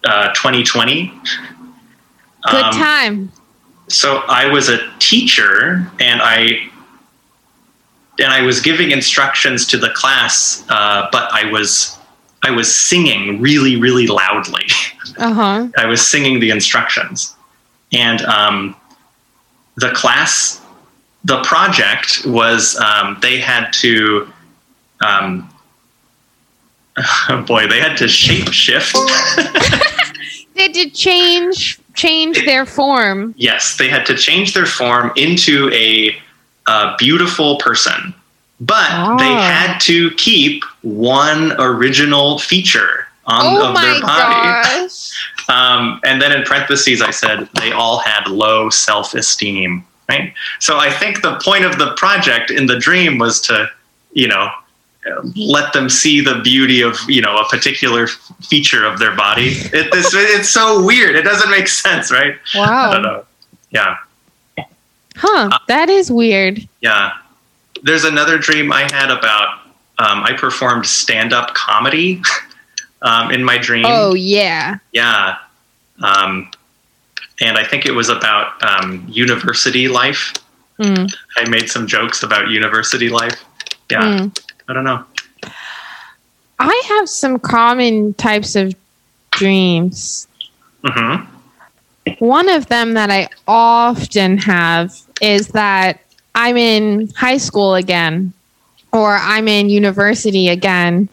uh, 0.04 0.34
2020. 0.34 1.13
Good 2.51 2.63
Um, 2.63 2.74
time. 2.74 3.32
so 3.88 4.18
I 4.27 4.48
was 4.48 4.70
a 4.70 4.80
teacher 5.00 5.89
and 6.00 6.22
I 6.22 6.70
and 8.18 8.32
I 8.32 8.42
was 8.44 8.62
giving 8.62 8.92
instructions 8.92 9.65
to 9.68 9.77
the 9.77 9.89
class, 9.89 10.63
uh, 10.70 11.08
but 11.12 11.30
I 11.34 11.50
was 11.51 11.98
I 12.44 12.51
was 12.51 12.74
singing 12.74 13.42
really, 13.42 13.75
really 13.77 14.08
loudly. 14.08 14.65
Uh 15.18 15.34
huh. 15.34 15.68
I 15.77 15.86
was 15.86 16.06
singing 16.06 16.39
the 16.42 16.50
instructions, 16.50 17.36
and 17.94 18.22
um, 18.24 18.75
the 19.77 19.91
class, 19.91 20.62
the 21.24 21.41
project 21.44 22.25
was 22.25 22.75
um, 22.79 23.17
they 23.22 23.39
had 23.39 23.72
to, 23.74 24.32
um, 25.05 25.50
oh 27.29 27.44
boy, 27.48 27.67
they 27.67 27.79
had 27.79 27.98
to 27.98 28.08
shape 28.08 28.51
shift. 28.51 28.96
They 30.55 30.70
did 30.70 30.94
change 30.94 31.79
change 31.96 32.46
their 32.46 32.65
form. 32.65 33.34
yes, 33.38 33.75
they 33.77 33.89
had 33.89 34.05
to 34.05 34.15
change 34.15 34.53
their 34.53 34.65
form 34.65 35.12
into 35.17 35.70
a, 35.74 36.15
uh 36.67 36.96
beautiful 36.98 37.58
person, 37.58 38.13
but 38.62 39.17
they 39.17 39.25
Ah. 39.36 39.41
had 39.51 39.79
to 39.82 40.12
keep 40.12 40.63
one 40.82 41.51
original 41.60 42.39
feature 42.39 43.05
on 43.27 43.41
oh 43.46 43.67
of 43.67 43.74
my 43.74 43.82
their 43.84 44.01
body. 44.01 44.79
gosh. 44.88 45.12
Um, 45.50 46.00
and 46.04 46.22
then 46.22 46.32
in 46.32 46.44
parentheses, 46.44 47.02
I 47.02 47.12
said 47.12 47.48
they 47.60 47.72
all 47.72 48.00
had 48.00 48.28
low 48.28 48.70
self 48.70 49.14
esteem. 49.14 49.86
right? 50.10 50.34
So 50.60 50.78
I 50.78 50.92
think 50.92 51.22
the 51.22 51.40
point 51.44 51.66
of 51.66 51.78
the 51.78 51.94
project 51.98 52.52
in 52.52 52.66
the 52.66 52.78
dream 52.80 53.18
was 53.18 53.40
to, 53.42 53.70
you 54.14 54.28
know, 54.28 54.50
let 55.36 55.72
them 55.74 55.88
see 55.88 56.20
the 56.20 56.40
beauty 56.44 56.82
of 56.82 56.98
you 57.08 57.22
know 57.22 57.38
a 57.38 57.46
particular 57.48 58.08
feature 58.42 58.84
of 58.86 58.98
their 58.98 59.16
body. 59.16 59.50
It, 59.50 59.88
it's, 59.94 60.14
it's 60.16 60.50
so 60.50 60.84
weird. 60.84 61.16
It 61.16 61.22
doesn't 61.22 61.52
make 61.52 61.68
sense, 61.68 62.12
right? 62.12 62.36
Wow. 62.56 62.90
I 62.90 62.94
don't 62.94 63.04
know. 63.04 63.25
Yeah, 63.70 63.98
Huh. 65.16 65.50
That 65.68 65.90
is 65.90 66.12
weird. 66.12 66.68
yeah. 66.82 67.12
There's 67.84 68.04
another 68.04 68.38
dream 68.40 68.72
I 68.74 68.82
had 68.92 69.12
about. 69.12 69.60
Um, 70.00 70.24
I 70.24 70.34
performed 70.34 70.86
stand-up 70.88 71.54
comedy 71.54 72.22
um, 73.06 73.32
in 73.32 73.44
my 73.44 73.58
dream. 73.58 73.86
Oh 73.88 74.14
yeah. 74.16 74.80
Yeah. 74.92 75.38
Um, 76.04 76.52
and 77.40 77.58
I 77.58 77.64
think 77.64 77.86
it 77.86 77.92
was 77.92 78.10
about 78.10 78.62
um, 78.64 79.06
university 79.08 79.88
life. 79.88 80.34
Mm, 80.80 81.10
I 81.38 81.48
made 81.48 81.70
some 81.70 81.88
jokes 81.88 82.24
about 82.24 82.50
university 82.50 83.08
life. 83.08 83.46
Yeah. 83.90 84.02
mm. 84.02 84.42
I 84.68 84.74
don't 84.74 84.84
know. 84.84 85.06
I 86.60 86.82
have 86.88 87.08
some 87.08 87.40
common 87.40 88.14
types 88.16 88.56
of 88.56 88.74
dreams. 89.32 90.28
hmm 90.84 91.24
One 92.20 92.50
of 92.50 92.68
them 92.68 92.94
that 92.94 93.12
I 93.12 93.30
often 93.48 94.38
have 94.40 94.94
is 95.22 95.50
that 95.50 96.02
I'm 96.34 96.58
in 96.58 97.10
high 97.16 97.38
school 97.38 97.76
again 97.76 98.34
or 98.92 99.18
I'm 99.20 99.48
in 99.48 99.70
university 99.70 100.50
again 100.50 101.10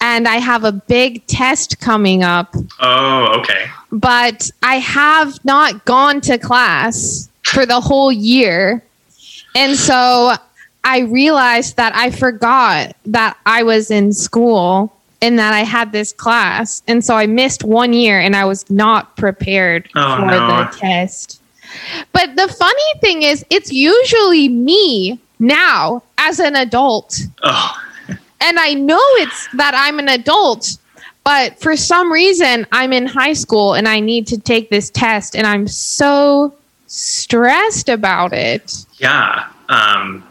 and 0.00 0.26
I 0.28 0.36
have 0.36 0.64
a 0.64 0.72
big 0.72 1.26
test 1.26 1.80
coming 1.80 2.22
up, 2.22 2.54
Oh, 2.80 3.38
okay. 3.40 3.66
but 3.92 4.50
I 4.62 4.76
have 4.76 5.42
not 5.44 5.84
gone 5.84 6.20
to 6.22 6.38
class 6.38 7.28
for 7.42 7.64
the 7.66 7.80
whole 7.80 8.12
year. 8.12 8.82
And 9.54 9.76
so 9.76 10.32
I 10.84 11.00
realized 11.00 11.76
that 11.76 11.94
I 11.94 12.10
forgot 12.10 12.96
that 13.06 13.36
I 13.46 13.62
was 13.62 13.90
in 13.90 14.12
school 14.12 14.92
and 15.22 15.38
that 15.38 15.54
I 15.54 15.60
had 15.60 15.92
this 15.92 16.12
class. 16.12 16.82
And 16.88 17.02
so 17.04 17.14
I 17.16 17.26
missed 17.26 17.64
one 17.64 17.92
year 17.92 18.20
and 18.20 18.36
I 18.36 18.44
was 18.44 18.68
not 18.68 19.16
prepared 19.16 19.88
Oh, 19.94 20.16
for 20.16 20.26
no. 20.26 20.48
the 20.48 20.76
test. 20.78 21.40
But 22.12 22.36
the 22.36 22.48
funny 22.48 23.00
thing 23.00 23.22
is, 23.22 23.44
it's 23.50 23.72
usually 23.72 24.48
me 24.48 25.18
now 25.38 26.02
as 26.18 26.38
an 26.40 26.56
adult. 26.56 27.18
Oh, 27.42 27.80
And 28.44 28.58
I 28.60 28.74
know 28.74 29.00
it's 29.16 29.48
that 29.54 29.74
I'm 29.74 29.98
an 29.98 30.08
adult, 30.08 30.76
but 31.24 31.58
for 31.58 31.76
some 31.76 32.12
reason, 32.12 32.66
I'm 32.72 32.92
in 32.92 33.06
high 33.06 33.32
school 33.32 33.74
and 33.74 33.88
I 33.88 34.00
need 34.00 34.26
to 34.28 34.38
take 34.38 34.68
this 34.70 34.90
test. 34.90 35.34
And 35.34 35.46
I'm 35.46 35.66
so 35.66 36.54
stressed 36.86 37.88
about 37.88 38.32
it. 38.32 38.84
yeah. 38.98 39.46
Um, 39.68 40.22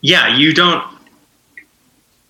yeah, 0.00 0.36
you 0.36 0.52
don't. 0.52 0.82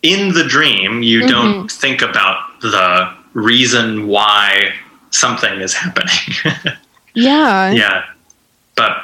In 0.02 0.34
the 0.34 0.44
dream, 0.44 1.02
you 1.02 1.22
Mhm. 1.22 1.28
don't 1.28 1.70
think 1.72 2.02
about 2.02 2.60
the 2.60 3.08
reason 3.32 4.08
why 4.08 4.74
something 5.10 5.60
is 5.60 5.74
happening. 5.74 6.76
Yeah. 7.14 7.70
yeah. 7.72 8.04
But 8.74 8.96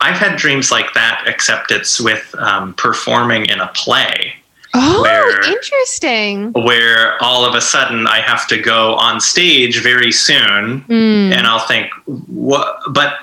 I've 0.00 0.16
had 0.16 0.36
dreams 0.36 0.70
like 0.70 0.94
that, 0.94 1.24
except 1.26 1.72
it's 1.72 2.00
with 2.00 2.32
um, 2.38 2.74
performing 2.74 3.46
in 3.46 3.58
a 3.60 3.66
play. 3.74 4.34
Oh, 4.72 5.02
Where- 5.02 5.40
interesting. 5.52 6.52
where 6.52 7.20
all 7.22 7.44
of 7.44 7.54
a 7.54 7.60
sudden 7.60 8.06
I 8.06 8.20
have 8.20 8.46
to 8.48 8.56
go 8.60 8.94
on 8.94 9.20
stage 9.20 9.82
very 9.82 10.12
soon 10.12 10.82
Mm, 10.88 11.32
and 11.32 11.46
I'll 11.46 11.66
think, 11.66 11.90
what? 12.06 12.78
But 12.90 13.14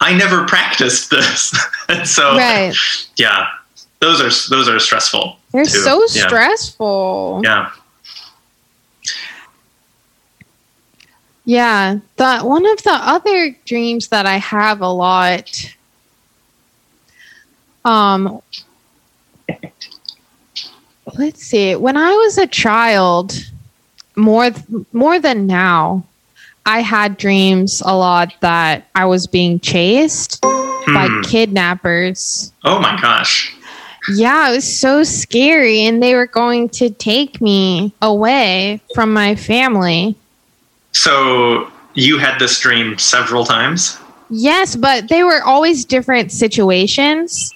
I 0.00 0.14
never 0.14 0.46
practiced 0.46 1.10
this. 1.10 1.54
and 1.88 2.08
so, 2.08 2.36
right. 2.36 2.74
yeah, 3.16 3.48
those 4.00 4.20
are, 4.20 4.50
those 4.50 4.68
are 4.68 4.78
stressful. 4.78 5.36
They're 5.52 5.64
too. 5.64 5.70
so 5.80 6.00
Yeah. 6.12 6.26
stressful. 6.26 7.40
Yeah. 7.44 7.70
Yeah, 11.46 11.98
the 12.16 12.38
one 12.40 12.64
of 12.64 12.82
the 12.84 12.92
other 12.94 13.54
dreams 13.66 14.08
that 14.08 14.24
I 14.24 14.38
have 14.38 14.80
a 14.80 14.88
lot 14.88 15.74
um 17.84 18.40
let's 21.18 21.42
see. 21.42 21.76
When 21.76 21.96
I 21.96 22.12
was 22.12 22.38
a 22.38 22.46
child, 22.46 23.34
more 24.16 24.50
more 24.92 25.18
than 25.18 25.46
now, 25.46 26.04
I 26.66 26.80
had 26.80 27.16
dreams 27.16 27.82
a 27.84 27.96
lot 27.96 28.32
that 28.40 28.86
I 28.94 29.04
was 29.04 29.26
being 29.26 29.60
chased 29.60 30.40
by 30.42 31.08
Hmm. 31.08 31.22
kidnappers. 31.22 32.52
Oh 32.64 32.78
my 32.78 32.98
gosh. 33.00 33.54
Yeah, 34.14 34.50
it 34.50 34.56
was 34.56 34.80
so 34.80 35.02
scary 35.02 35.80
and 35.80 36.02
they 36.02 36.14
were 36.14 36.26
going 36.26 36.68
to 36.70 36.90
take 36.90 37.40
me 37.40 37.94
away 38.02 38.80
from 38.94 39.12
my 39.14 39.34
family. 39.34 40.14
So 40.92 41.70
you 41.94 42.18
had 42.18 42.38
this 42.38 42.58
dream 42.60 42.98
several 42.98 43.44
times? 43.46 43.98
Yes, 44.28 44.76
but 44.76 45.08
they 45.08 45.22
were 45.22 45.42
always 45.42 45.84
different 45.86 46.32
situations. 46.32 47.50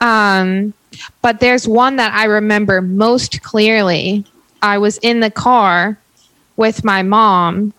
Um, 0.00 0.72
but 1.22 1.40
there's 1.40 1.66
one 1.66 1.96
that 1.96 2.12
I 2.14 2.24
remember 2.24 2.80
most 2.80 3.42
clearly. 3.42 4.24
I 4.62 4.78
was 4.78 4.98
in 4.98 5.20
the 5.20 5.30
car 5.30 5.98
with 6.56 6.84
my 6.84 7.02
mom, 7.02 7.72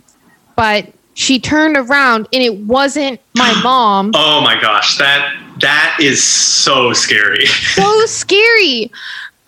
but 0.55 0.91
she 1.13 1.39
turned 1.39 1.75
around 1.75 2.27
and 2.32 2.41
it 2.41 2.58
wasn't 2.60 3.19
my 3.36 3.60
mom. 3.63 4.12
Oh 4.15 4.41
my 4.41 4.60
gosh. 4.60 4.97
That, 4.97 5.36
that 5.60 5.97
is 5.99 6.23
so 6.23 6.93
scary. 6.93 7.45
so 7.75 8.05
scary. 8.05 8.91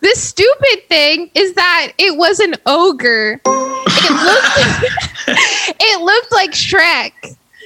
The 0.00 0.14
stupid 0.16 0.88
thing 0.88 1.30
is 1.34 1.54
that 1.54 1.92
it 1.96 2.18
was 2.18 2.40
an 2.40 2.56
ogre. 2.66 3.40
It 3.44 4.12
looked 4.24 5.28
it 5.80 6.00
looked 6.00 6.32
like 6.32 6.50
Shrek. 6.50 7.12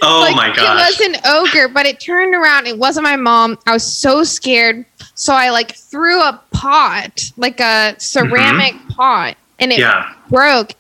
Oh 0.03 0.21
like, 0.21 0.37
my 0.37 0.51
It 0.51 0.57
was 0.57 1.01
an 1.01 1.17
ogre, 1.25 1.69
but 1.69 1.87
it 1.87 1.99
turned 1.99 2.35
around. 2.35 2.67
It 2.67 2.79
wasn't 2.79 3.05
my 3.05 3.17
mom. 3.17 3.59
I 3.67 3.73
was 3.73 3.85
so 3.85 4.23
scared. 4.23 4.85
So 5.17 5.35
I 5.35 5.51
like 5.51 5.75
threw 5.75 6.21
a 6.23 6.41
pot, 6.53 7.33
like 7.37 7.59
a 7.59 7.97
ceramic 7.99 8.75
mm-hmm. 8.75 8.89
pot, 8.89 9.37
and 9.59 9.73
it 9.73 9.81
yeah. 9.81 10.15
broke. 10.29 10.73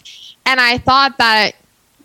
And 0.44 0.61
I 0.61 0.79
thought 0.79 1.18
that, 1.18 1.57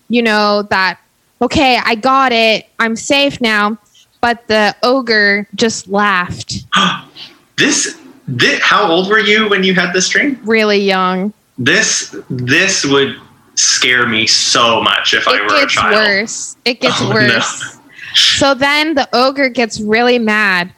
you 0.10 0.22
know, 0.22 0.64
that, 0.64 1.00
okay, 1.42 1.78
I 1.84 1.96
got 1.96 2.32
it. 2.32 2.68
I'm 2.80 2.96
safe 2.96 3.40
now. 3.40 3.78
But 4.22 4.48
the 4.48 4.76
ogre 4.84 5.48
just 5.56 5.88
laughed 5.88 6.64
This, 7.58 8.00
this, 8.28 8.60
how 8.62 8.88
old 8.90 9.10
were 9.10 9.20
you 9.20 9.50
when 9.50 9.64
you 9.64 9.74
had 9.76 9.94
this 9.94 10.10
dream? 10.10 10.40
really 10.44 10.80
young. 10.80 11.34
This, 11.58 12.16
this 12.30 12.86
would 12.86 13.20
scare 13.56 14.08
me 14.08 14.26
so 14.26 14.82
much 14.82 15.14
if 15.14 15.28
I 15.28 15.42
were 15.42 15.64
a 15.64 15.68
child. 15.68 15.94
It 15.94 16.00
gets 16.00 16.08
worse. 16.08 16.58
It 16.66 16.82
gets 16.82 16.96
Oh, 17.02 17.10
no. 17.10 17.14
worse. 17.14 17.78
So 18.16 18.54
then 18.56 18.96
the 18.96 19.08
ogre 19.14 19.50
gets 19.50 19.80
really 19.80 20.18
mad. 20.18 20.72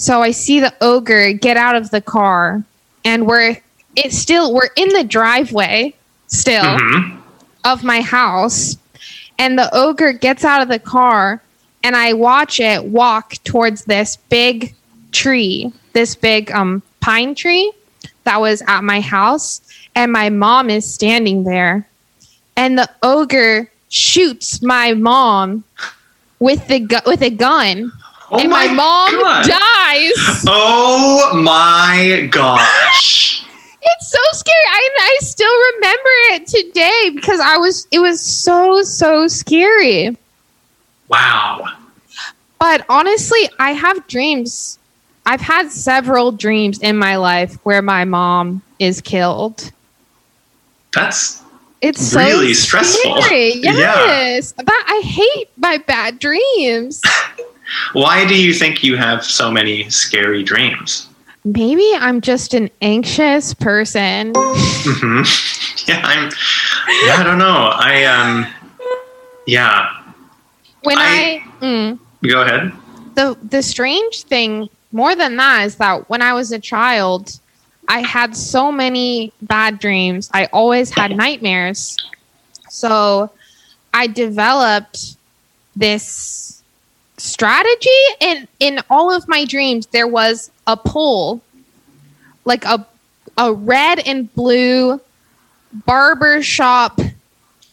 So 0.00 0.22
I 0.22 0.30
see 0.30 0.60
the 0.60 0.72
ogre 0.80 1.34
get 1.34 1.58
out 1.58 1.76
of 1.76 1.90
the 1.90 2.00
car, 2.00 2.62
and 3.04 3.26
we're 3.26 3.58
it's 3.96 4.16
still 4.16 4.54
we're 4.54 4.70
in 4.74 4.88
the 4.88 5.04
driveway 5.04 5.92
still 6.26 6.64
Mhm. 6.64 7.18
of 7.64 7.84
my 7.84 8.00
house, 8.00 8.78
and 9.38 9.58
the 9.58 9.68
ogre 9.76 10.14
gets 10.14 10.42
out 10.42 10.62
of 10.62 10.68
the 10.68 10.78
car, 10.78 11.42
and 11.82 11.94
I 11.94 12.14
watch 12.14 12.60
it 12.60 12.84
walk 12.84 13.34
towards 13.44 13.84
this 13.84 14.16
big 14.30 14.74
tree, 15.12 15.70
this 15.92 16.14
big 16.14 16.50
um 16.50 16.82
pine 17.00 17.34
tree 17.34 17.70
that 18.24 18.40
was 18.40 18.62
at 18.68 18.82
my 18.82 19.00
house, 19.02 19.60
and 19.94 20.10
my 20.10 20.30
mom 20.30 20.70
is 20.70 20.90
standing 20.90 21.44
there, 21.44 21.86
and 22.56 22.78
the 22.78 22.88
ogre 23.02 23.70
shoots 23.90 24.62
my 24.62 24.94
mom 24.94 25.62
with 26.38 26.66
the 26.68 26.80
gu- 26.80 27.04
with 27.04 27.20
a 27.20 27.28
gun, 27.28 27.92
Oh 28.32 28.38
and 28.38 28.48
my, 28.50 28.66
mom 28.68 29.10
God. 29.20 29.44
dies. 29.44 30.44
Oh 30.46 31.32
my 31.42 32.28
gosh. 32.30 33.44
It's 33.82 34.10
so 34.10 34.18
scary. 34.32 34.56
I, 34.68 34.88
I 35.00 35.16
still 35.20 35.52
remember 35.74 36.10
it 36.34 36.46
today 36.46 37.10
because 37.14 37.40
I 37.40 37.56
was 37.56 37.88
it 37.90 37.98
was 37.98 38.20
so 38.20 38.82
so 38.82 39.26
scary. 39.26 40.16
Wow. 41.08 41.64
But 42.60 42.84
honestly, 42.88 43.48
I 43.58 43.72
have 43.72 44.06
dreams. 44.06 44.78
I've 45.26 45.40
had 45.40 45.70
several 45.70 46.30
dreams 46.30 46.78
in 46.80 46.96
my 46.98 47.16
life 47.16 47.54
where 47.64 47.82
my 47.82 48.04
mom 48.04 48.62
is 48.78 49.00
killed. 49.00 49.72
That's 50.94 51.42
It's 51.80 52.00
so 52.12 52.18
Really 52.20 52.54
stressful. 52.54 53.22
scary. 53.22 53.52
Yeah. 53.62 53.72
Yes, 53.76 54.52
but 54.52 54.68
I 54.68 55.00
hate 55.04 55.48
my 55.56 55.78
bad 55.78 56.18
dreams. 56.20 57.00
why 57.92 58.26
do 58.26 58.40
you 58.40 58.52
think 58.54 58.82
you 58.82 58.96
have 58.96 59.24
so 59.24 59.50
many 59.50 59.88
scary 59.90 60.42
dreams? 60.42 61.08
Maybe 61.44 61.88
I'm 61.98 62.20
just 62.20 62.52
an 62.54 62.68
anxious 62.82 63.54
person. 63.54 64.32
hmm 64.36 65.22
Yeah, 65.88 66.00
I'm. 66.04 66.30
Yeah, 67.06 67.16
I 67.16 67.22
don't 67.24 67.38
know. 67.38 67.70
I 67.74 68.04
um. 68.04 68.46
Yeah, 69.46 69.88
When 70.82 70.98
I, 70.98 71.42
I- 71.60 71.64
mm, 71.64 71.98
go 72.28 72.42
ahead. 72.42 72.72
the 73.14 73.36
the 73.42 73.62
strange 73.62 74.22
thing 74.24 74.68
more 74.92 75.16
than 75.16 75.36
that 75.36 75.64
is 75.66 75.76
that 75.76 76.08
when 76.10 76.22
I 76.22 76.34
was 76.34 76.52
a 76.52 76.58
child, 76.58 77.40
I 77.88 78.00
had 78.00 78.36
so 78.36 78.70
many 78.70 79.32
bad 79.42 79.78
dreams. 79.78 80.30
I 80.32 80.46
always 80.52 80.90
had 80.90 81.16
nightmares. 81.16 81.96
So 82.68 83.32
I 83.94 84.06
developed 84.06 85.16
this 85.74 86.49
strategy 87.20 87.90
and 88.20 88.48
in 88.60 88.80
all 88.88 89.12
of 89.12 89.28
my 89.28 89.44
dreams 89.44 89.86
there 89.88 90.06
was 90.08 90.50
a 90.66 90.76
pole 90.76 91.40
like 92.44 92.64
a 92.64 92.84
a 93.36 93.52
red 93.52 93.98
and 94.00 94.32
blue 94.34 95.00
barber 95.86 96.42
shop 96.42 96.98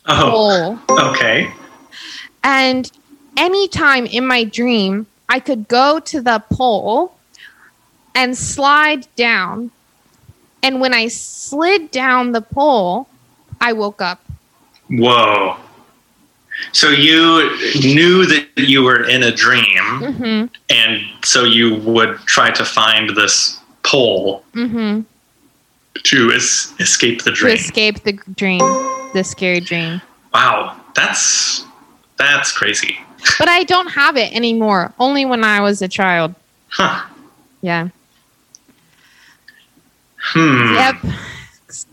Oh, 0.10 0.80
pole 0.88 1.00
okay. 1.10 1.52
and 2.44 2.92
anytime 3.38 4.06
in 4.06 4.26
my 4.28 4.44
dream 4.44 5.06
i 5.30 5.40
could 5.40 5.68
go 5.68 6.00
to 6.02 6.22
the 6.22 6.44
pole 6.52 7.14
and 8.16 8.38
slide 8.38 9.08
down 9.16 9.72
and 10.64 10.80
when 10.82 10.94
i 10.94 11.08
slid 11.08 11.90
down 11.92 12.32
the 12.34 12.42
pole 12.42 13.08
i 13.62 13.72
woke 13.74 14.02
up 14.02 14.20
Whoa. 14.90 15.58
So 16.72 16.90
you 16.90 17.50
knew 17.82 18.26
that 18.26 18.48
you 18.58 18.84
were 18.84 19.04
in 19.08 19.24
a 19.24 19.32
dream, 19.32 19.84
hmm 20.14 20.46
and 20.70 21.02
so 21.24 21.44
you 21.44 21.76
would 21.82 22.18
try 22.26 22.52
to 22.52 22.66
find 22.66 23.10
this 23.16 23.60
pole 23.84 24.44
hmm 24.54 25.02
to 26.04 26.32
es- 26.32 26.74
escape 26.80 27.24
the 27.24 27.32
dream. 27.32 27.56
to 27.56 27.62
escape 27.64 28.04
the 28.04 28.14
dream 28.36 28.60
the 29.14 29.24
scary 29.24 29.60
dream 29.62 30.02
Wow, 30.34 30.76
that's 30.94 31.64
that's 32.18 32.52
crazy. 32.52 33.00
but 33.40 33.48
i 33.50 33.64
don't 33.64 33.88
have 33.92 34.18
it 34.18 34.32
anymore 34.36 34.94
only 35.00 35.26
when 35.26 35.44
i 35.44 35.60
was 35.62 35.82
a 35.82 35.88
child 35.88 36.36
Huh. 36.70 37.06
yeah 37.62 37.90
Hmm. 40.34 40.74
Yep. 40.74 40.96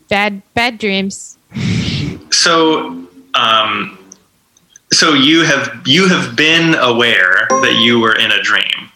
Bad 0.09 0.43
bad 0.55 0.79
dreams. 0.79 1.39
So, 2.31 3.07
um, 3.35 3.99
so 4.95 5.15
you 5.15 5.45
have 5.45 5.83
you 5.87 6.09
have 6.09 6.37
been 6.37 6.75
aware 6.77 7.47
that 7.51 7.81
you 7.83 8.01
were 8.01 8.15
in 8.15 8.31
a 8.31 8.43
dream. 8.43 8.91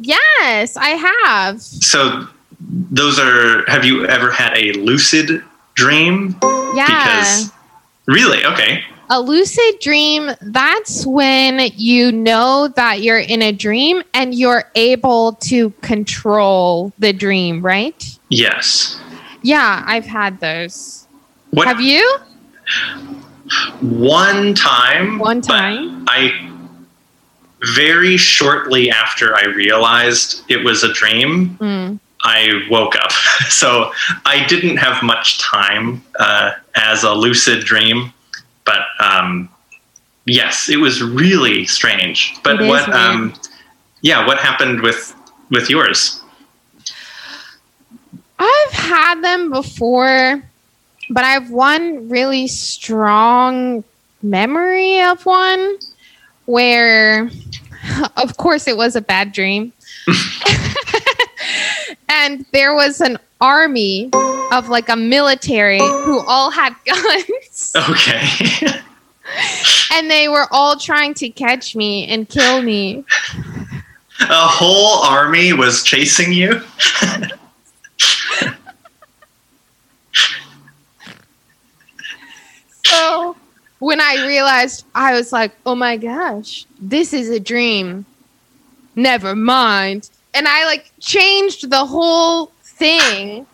Yes, 0.00 0.76
I 0.76 0.90
have. 0.90 1.60
So 1.60 2.28
those 2.60 3.18
are. 3.18 3.68
Have 3.70 3.84
you 3.84 4.06
ever 4.06 4.30
had 4.30 4.56
a 4.56 4.72
lucid 4.72 5.42
dream? 5.74 6.36
Yeah. 6.74 6.86
Because 6.86 7.52
really, 8.06 8.44
okay. 8.44 8.82
a 9.10 9.20
lucid 9.20 9.78
dream, 9.80 10.30
that's 10.40 11.06
when 11.06 11.60
you 11.76 12.12
know 12.12 12.68
that 12.76 13.02
you're 13.02 13.18
in 13.18 13.42
a 13.42 13.52
dream 13.52 14.02
and 14.14 14.34
you're 14.34 14.64
able 14.74 15.34
to 15.34 15.70
control 15.82 16.92
the 16.98 17.12
dream, 17.12 17.60
right? 17.64 18.18
Yes. 18.30 18.98
Yeah, 19.42 19.82
I've 19.86 20.06
had 20.06 20.40
those. 20.40 21.06
What 21.50 21.68
Have 21.68 21.80
you? 21.80 22.18
One 23.80 24.54
time? 24.54 25.18
One 25.18 25.40
time? 25.40 26.04
I 26.08 26.48
very 27.74 28.16
shortly 28.16 28.90
after 28.90 29.36
I 29.36 29.44
realized 29.44 30.42
it 30.48 30.64
was 30.64 30.82
a 30.82 30.92
dream, 30.92 31.56
Mm. 31.60 31.98
I 32.24 32.66
woke 32.70 32.96
up. 32.96 33.12
So 33.50 33.92
I 34.24 34.44
didn't 34.46 34.76
have 34.78 35.02
much 35.02 35.38
time 35.38 36.02
uh, 36.18 36.52
as 36.74 37.02
a 37.04 37.12
lucid 37.12 37.64
dream, 37.64 38.12
but 38.64 38.80
um, 39.00 39.48
yes, 40.24 40.68
it 40.68 40.78
was 40.78 41.02
really 41.02 41.66
strange. 41.66 42.34
But 42.42 42.60
It 42.62 42.68
what? 42.68 42.88
Um, 42.92 43.34
yeah, 44.00 44.26
what 44.26 44.38
happened 44.38 44.80
with 44.80 45.14
with 45.50 45.68
yours? 45.70 46.20
I've 48.38 48.72
had 48.72 49.22
them 49.22 49.50
before, 49.50 50.42
but 51.12 51.24
I 51.24 51.30
have 51.30 51.50
one 51.50 52.08
really 52.08 52.48
strong 52.48 53.84
memory 54.22 55.00
of 55.02 55.24
one 55.26 55.76
where, 56.46 57.30
of 58.16 58.36
course, 58.36 58.66
it 58.66 58.76
was 58.76 58.96
a 58.96 59.00
bad 59.00 59.32
dream. 59.32 59.72
and 62.08 62.44
there 62.52 62.74
was 62.74 63.00
an 63.00 63.18
army 63.40 64.10
of 64.52 64.68
like 64.68 64.88
a 64.88 64.96
military 64.96 65.78
who 65.78 66.20
all 66.26 66.50
had 66.50 66.74
guns 66.86 67.72
Okay. 67.76 68.28
and 69.92 70.10
they 70.10 70.28
were 70.28 70.46
all 70.50 70.76
trying 70.76 71.14
to 71.14 71.28
catch 71.30 71.74
me 71.74 72.06
and 72.06 72.28
kill 72.28 72.62
me. 72.62 73.04
a 74.20 74.46
whole 74.46 75.04
army 75.04 75.52
was 75.52 75.82
chasing 75.82 76.32
you. 76.32 76.60
So 82.92 83.36
when 83.78 84.00
I 84.00 84.16
realized, 84.16 84.84
I 84.94 85.14
was 85.14 85.32
like, 85.32 85.52
oh 85.64 85.74
my 85.74 85.96
gosh, 85.96 86.66
this 86.80 87.12
is 87.14 87.30
a 87.30 87.40
dream. 87.40 88.04
Never 88.94 89.34
mind. 89.34 90.10
And 90.34 90.46
I 90.46 90.64
like 90.66 90.90
changed 91.00 91.70
the 91.70 91.84
whole 91.86 92.52
thing. 92.64 93.46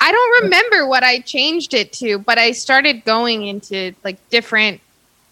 I 0.00 0.12
don't 0.12 0.44
remember 0.44 0.86
what 0.88 1.02
I 1.04 1.20
changed 1.20 1.72
it 1.74 1.92
to, 1.94 2.18
but 2.18 2.38
I 2.38 2.52
started 2.52 3.04
going 3.04 3.46
into 3.46 3.94
like 4.04 4.18
different 4.30 4.80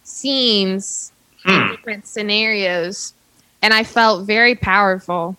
scenes, 0.05 1.13
Hmm. 1.45 1.69
different 1.71 2.07
scenarios, 2.07 3.15
and 3.63 3.73
I 3.75 3.85
felt 3.85 4.27
very 4.27 4.55
powerful. 4.55 5.37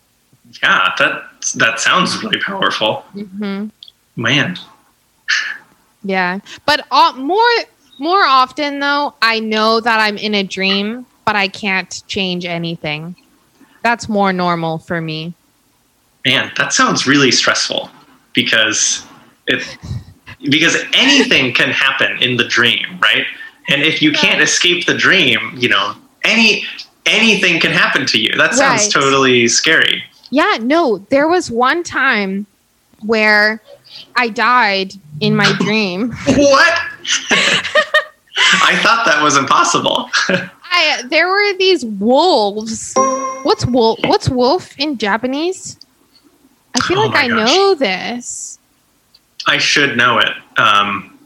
Yeah, 0.61 0.93
that 0.99 1.23
that 1.55 1.79
sounds 1.79 2.21
really 2.23 2.39
powerful, 2.39 3.03
hmm 3.13 3.67
man. 4.15 4.57
Yeah, 6.03 6.39
but 6.65 6.85
uh, 6.91 7.13
more 7.17 7.49
more 8.01 8.23
often 8.25 8.79
though, 8.79 9.13
I 9.21 9.39
know 9.39 9.79
that 9.79 9.99
I'm 9.99 10.17
in 10.17 10.33
a 10.33 10.43
dream, 10.43 11.05
but 11.23 11.35
I 11.35 11.47
can't 11.47 12.03
change 12.07 12.45
anything. 12.45 13.15
That's 13.83 14.09
more 14.09 14.33
normal 14.33 14.79
for 14.79 14.99
me. 14.99 15.33
Man, 16.25 16.51
that 16.57 16.73
sounds 16.73 17.05
really 17.05 17.31
stressful 17.31 17.89
because 18.33 19.05
it 19.47 19.77
because 20.49 20.75
anything 20.93 21.53
can 21.53 21.69
happen 21.69 22.17
in 22.23 22.37
the 22.37 22.43
dream, 22.43 22.99
right? 23.01 23.25
And 23.69 23.83
if 23.83 24.01
you 24.01 24.11
can't 24.11 24.41
escape 24.41 24.87
the 24.87 24.95
dream, 24.95 25.53
you 25.55 25.69
know, 25.69 25.93
any 26.23 26.65
anything 27.05 27.59
can 27.59 27.71
happen 27.71 28.05
to 28.07 28.19
you. 28.19 28.35
That 28.35 28.55
sounds 28.55 28.83
Right. 28.83 28.91
totally 28.91 29.47
scary. 29.47 30.03
Yeah, 30.31 30.57
no, 30.59 31.05
there 31.09 31.27
was 31.27 31.51
one 31.51 31.83
time 31.83 32.47
where 33.01 33.61
I 34.15 34.29
died 34.29 34.93
in 35.19 35.35
my 35.35 35.51
dream. 35.59 36.15
What? 36.27 36.79
I 38.63 38.77
thought 38.83 39.05
that 39.05 39.21
was 39.23 39.37
impossible. 39.37 40.09
I 40.63 41.03
there 41.09 41.27
were 41.27 41.57
these 41.57 41.85
wolves. 41.85 42.93
What's 43.43 43.65
wolf? 43.65 43.99
What's 44.05 44.29
wolf 44.29 44.77
in 44.79 44.97
Japanese? 44.97 45.77
I 46.75 46.81
feel 46.81 46.99
Oh 46.99 47.05
like 47.07 47.15
I 47.15 47.27
gosh. 47.27 47.37
know 47.49 47.75
this. 47.75 48.59
I 49.47 49.57
should 49.57 49.97
know 49.97 50.19
it. 50.19 50.29
Um, 50.57 51.17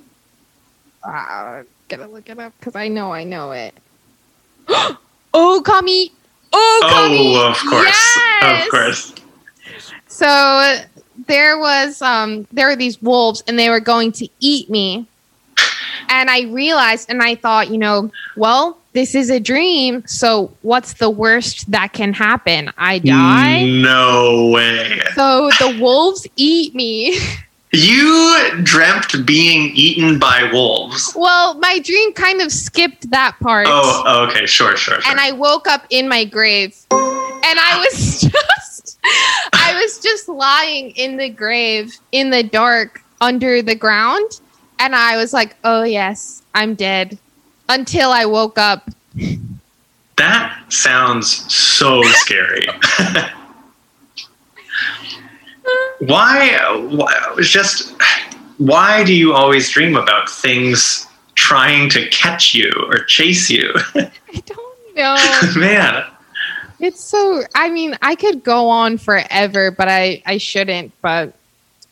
Uh, 1.04 1.64
gotta 1.90 2.08
look 2.08 2.30
it 2.30 2.40
up 2.40 2.54
because 2.60 2.76
I 2.76 2.88
know 2.88 3.12
I 3.14 3.24
know 3.24 3.52
it. 3.52 3.74
oh, 5.34 5.62
Kami! 5.64 6.12
Oh, 6.52 6.80
Kami! 6.90 7.36
oh, 7.38 7.50
of 7.50 7.58
course, 7.70 8.18
Yes! 8.42 8.66
of 8.66 8.72
course. 8.72 9.14
So 10.08 10.78
there 11.28 11.60
was 11.60 12.02
um 12.02 12.48
there 12.52 12.68
were 12.68 12.76
these 12.76 13.02
wolves 13.02 13.44
and 13.48 13.60
they 13.60 13.70
were 13.70 13.80
going 13.80 14.12
to 14.14 14.28
eat 14.40 14.70
me. 14.70 15.06
And 16.10 16.30
I 16.30 16.44
realized 16.44 17.10
and 17.10 17.22
I 17.22 17.36
thought, 17.36 17.70
you 17.70 17.78
know, 17.78 18.12
well, 18.36 18.78
this 18.94 19.14
is 19.14 19.30
a 19.30 19.40
dream, 19.42 20.04
so 20.08 20.52
what's 20.62 20.94
the 20.94 21.10
worst 21.10 21.70
that 21.70 21.92
can 21.92 22.14
happen? 22.14 22.72
I 22.78 23.00
die. 23.00 23.66
No 23.66 24.52
way. 24.54 25.02
So 25.16 25.50
the 25.60 25.78
wolves 25.82 26.26
eat 26.36 26.74
me. 26.76 27.18
You 27.74 28.62
dreamt 28.64 29.26
being 29.26 29.72
eaten 29.76 30.18
by 30.18 30.50
wolves. 30.54 31.12
well, 31.14 31.56
my 31.56 31.80
dream 31.80 32.14
kind 32.14 32.40
of 32.40 32.50
skipped 32.50 33.10
that 33.12 33.36
part. 33.42 33.68
Oh, 33.70 34.04
oh, 34.06 34.24
okay, 34.28 34.46
sure, 34.46 34.78
sure, 34.78 35.02
sure. 35.02 35.12
and 35.12 35.20
I 35.20 35.34
woke 35.34 35.68
up 35.68 35.86
in 35.90 36.08
my 36.08 36.24
grave. 36.24 36.74
And 36.92 37.60
I 37.60 37.86
was 37.86 38.22
just 38.32 38.98
I 39.52 39.78
was 39.82 40.00
just 40.00 40.30
lying 40.30 40.92
in 40.92 41.18
the 41.18 41.28
grave 41.28 41.94
in 42.14 42.30
the 42.30 42.44
dark 42.44 43.02
under 43.20 43.62
the 43.62 43.76
ground 43.76 44.40
and 44.80 44.96
I 44.96 45.18
was 45.18 45.34
like, 45.34 45.56
"Oh 45.64 45.84
yes, 45.84 46.42
I'm 46.54 46.76
dead." 46.76 47.18
Until 47.68 48.12
I 48.12 48.26
woke 48.26 48.58
up. 48.60 48.90
that 50.18 50.60
sounds 50.70 51.52
so 51.54 52.04
scary. 52.04 52.68
why, 56.00 56.60
why? 56.90 57.36
Just 57.42 57.94
why 58.58 59.04
do 59.04 59.14
you 59.14 59.34
always 59.34 59.70
dream 59.70 59.96
about 59.96 60.30
things 60.30 61.08
trying 61.36 61.90
to 61.90 62.08
catch 62.10 62.54
you 62.54 62.72
or 62.88 63.00
chase 63.06 63.50
you? 63.50 63.74
I 63.96 64.12
don't 64.46 64.96
know. 64.96 65.42
Man, 65.60 66.04
It's 66.80 67.04
so 67.04 67.44
I 67.56 67.70
mean, 67.70 67.98
I 68.02 68.16
could 68.16 68.44
go 68.44 68.70
on 68.70 68.98
forever, 68.98 69.72
but 69.72 69.88
I 69.88 70.22
I 70.26 70.38
shouldn't, 70.38 70.92
but 71.02 71.34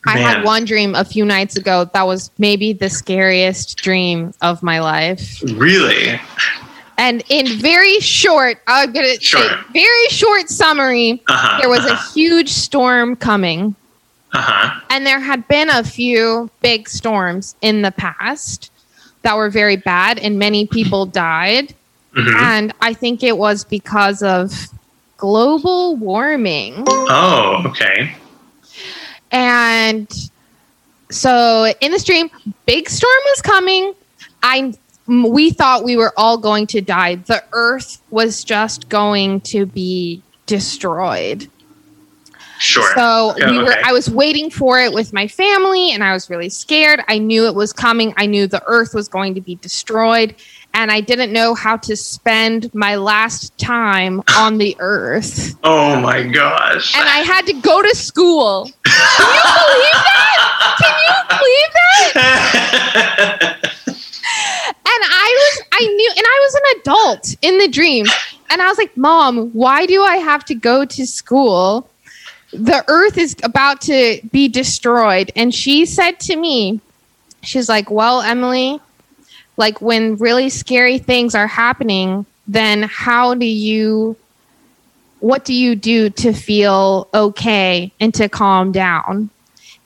I 0.05 0.17
had 0.17 0.43
one 0.43 0.65
dream 0.65 0.95
a 0.95 1.05
few 1.05 1.23
nights 1.25 1.55
ago 1.55 1.89
that 1.93 2.03
was 2.05 2.29
maybe 2.37 2.73
the 2.73 2.89
scariest 2.89 3.77
dream 3.77 4.33
of 4.41 4.61
my 4.61 4.79
life. 4.79 5.41
Really? 5.55 6.19
And 6.97 7.23
in 7.29 7.47
very 7.59 7.99
short, 7.99 8.59
I'm 8.67 8.91
going 8.91 9.17
to 9.17 9.23
Sure. 9.23 9.41
say 9.41 9.55
very 9.73 10.07
short 10.09 10.49
summary, 10.49 11.21
Uh-huh. 11.29 11.59
there 11.61 11.69
was 11.69 11.85
a 11.85 11.93
uh-huh, 11.93 12.11
huge 12.13 12.49
storm 12.49 13.15
coming. 13.15 13.75
uh-huh. 14.33 14.79
And 14.89 15.05
there 15.05 15.19
had 15.19 15.47
been 15.47 15.69
a 15.69 15.83
few 15.83 16.49
big 16.61 16.89
storms 16.89 17.55
in 17.61 17.81
the 17.81 17.91
past 17.91 18.71
that 19.21 19.35
were 19.37 19.49
very 19.49 19.75
bad, 19.77 20.19
and 20.19 20.37
many 20.37 20.67
people 20.67 21.05
died. 21.05 21.73
Mhm. 22.15 22.35
And 22.35 22.73
I 22.81 22.93
think 22.93 23.23
it 23.23 23.37
was 23.37 23.63
because 23.63 24.21
of 24.21 24.51
global 25.17 25.95
warming. 25.95 26.83
Oh, 26.87 27.63
okay. 27.67 28.15
And 29.33 30.07
so 31.09 31.73
in 31.81 31.91
the 31.91 31.99
stream, 31.99 32.29
big 32.65 32.89
storm 32.89 33.21
was 33.25 33.41
coming. 33.41 33.93
I 34.41 34.73
we 35.05 35.49
thought 35.49 35.83
we 35.83 35.97
were 35.97 36.13
all 36.15 36.37
going 36.37 36.67
to 36.67 36.79
die. 36.79 37.15
The 37.15 37.43
earth 37.51 38.01
was 38.09 38.43
just 38.43 38.87
going 38.87 39.41
to 39.41 39.65
be 39.65 40.21
destroyed. 40.45 41.49
Sure. 42.63 42.93
So 42.95 43.33
we 43.51 43.57
were 43.57 43.73
okay. 43.73 43.81
I 43.83 43.91
was 43.91 44.09
waiting 44.09 44.49
for 44.49 44.79
it 44.79 44.93
with 44.93 45.11
my 45.11 45.27
family 45.27 45.91
and 45.91 46.01
I 46.01 46.13
was 46.13 46.29
really 46.29 46.47
scared. 46.47 47.03
I 47.09 47.17
knew 47.17 47.45
it 47.45 47.55
was 47.55 47.73
coming. 47.73 48.13
I 48.15 48.25
knew 48.25 48.47
the 48.47 48.63
earth 48.67 48.93
was 48.93 49.09
going 49.09 49.35
to 49.35 49.41
be 49.41 49.55
destroyed 49.55 50.33
and 50.73 50.89
I 50.89 51.01
didn't 51.01 51.33
know 51.33 51.55
how 51.55 51.75
to 51.75 51.95
spend 51.97 52.73
my 52.73 52.95
last 52.95 53.57
time 53.57 54.23
on 54.37 54.59
the 54.59 54.77
earth. 54.79 55.57
oh 55.65 55.99
my 55.99 56.23
gosh. 56.23 56.95
And 56.95 57.07
I 57.07 57.17
had 57.19 57.45
to 57.47 57.53
go 57.53 57.81
to 57.81 57.95
school. 57.95 58.71
Can 58.85 59.27
you 59.27 59.41
believe 59.43 60.03
that? 60.07 60.77
Can 60.79 60.93
you 61.03 61.13
believe 61.37 62.13
that? 62.13 63.59
And 64.85 65.03
I 65.11 65.55
was 65.57 65.65
I 65.71 65.79
knew 65.87 66.11
and 66.15 66.25
I 66.25 66.39
was 66.43 66.55
an 66.55 66.79
adult 66.79 67.35
in 67.41 67.57
the 67.57 67.67
dream. 67.67 68.05
And 68.49 68.61
I 68.61 68.67
was 68.67 68.77
like, 68.77 68.95
"Mom, 68.95 69.49
why 69.51 69.85
do 69.85 70.03
I 70.03 70.17
have 70.17 70.45
to 70.45 70.55
go 70.55 70.85
to 70.85 71.07
school? 71.07 71.89
The 72.53 72.83
earth 72.87 73.17
is 73.17 73.35
about 73.43 73.81
to 73.81 74.19
be 74.31 74.47
destroyed." 74.47 75.31
And 75.35 75.53
she 75.53 75.85
said 75.85 76.19
to 76.21 76.35
me, 76.35 76.79
she's 77.41 77.69
like, 77.69 77.89
"Well, 77.89 78.21
Emmalee, 78.21 78.79
like 79.57 79.81
when 79.81 80.17
really 80.17 80.49
scary 80.49 80.97
things 80.97 81.35
are 81.35 81.47
happening, 81.47 82.25
then 82.47 82.83
how 82.83 83.33
do 83.33 83.45
you 83.45 84.15
what 85.19 85.45
do 85.45 85.53
you 85.53 85.73
do 85.75 86.09
to 86.09 86.33
feel 86.33 87.07
okay 87.13 87.91
and 87.99 88.13
to 88.15 88.29
calm 88.29 88.71
down?" 88.71 89.29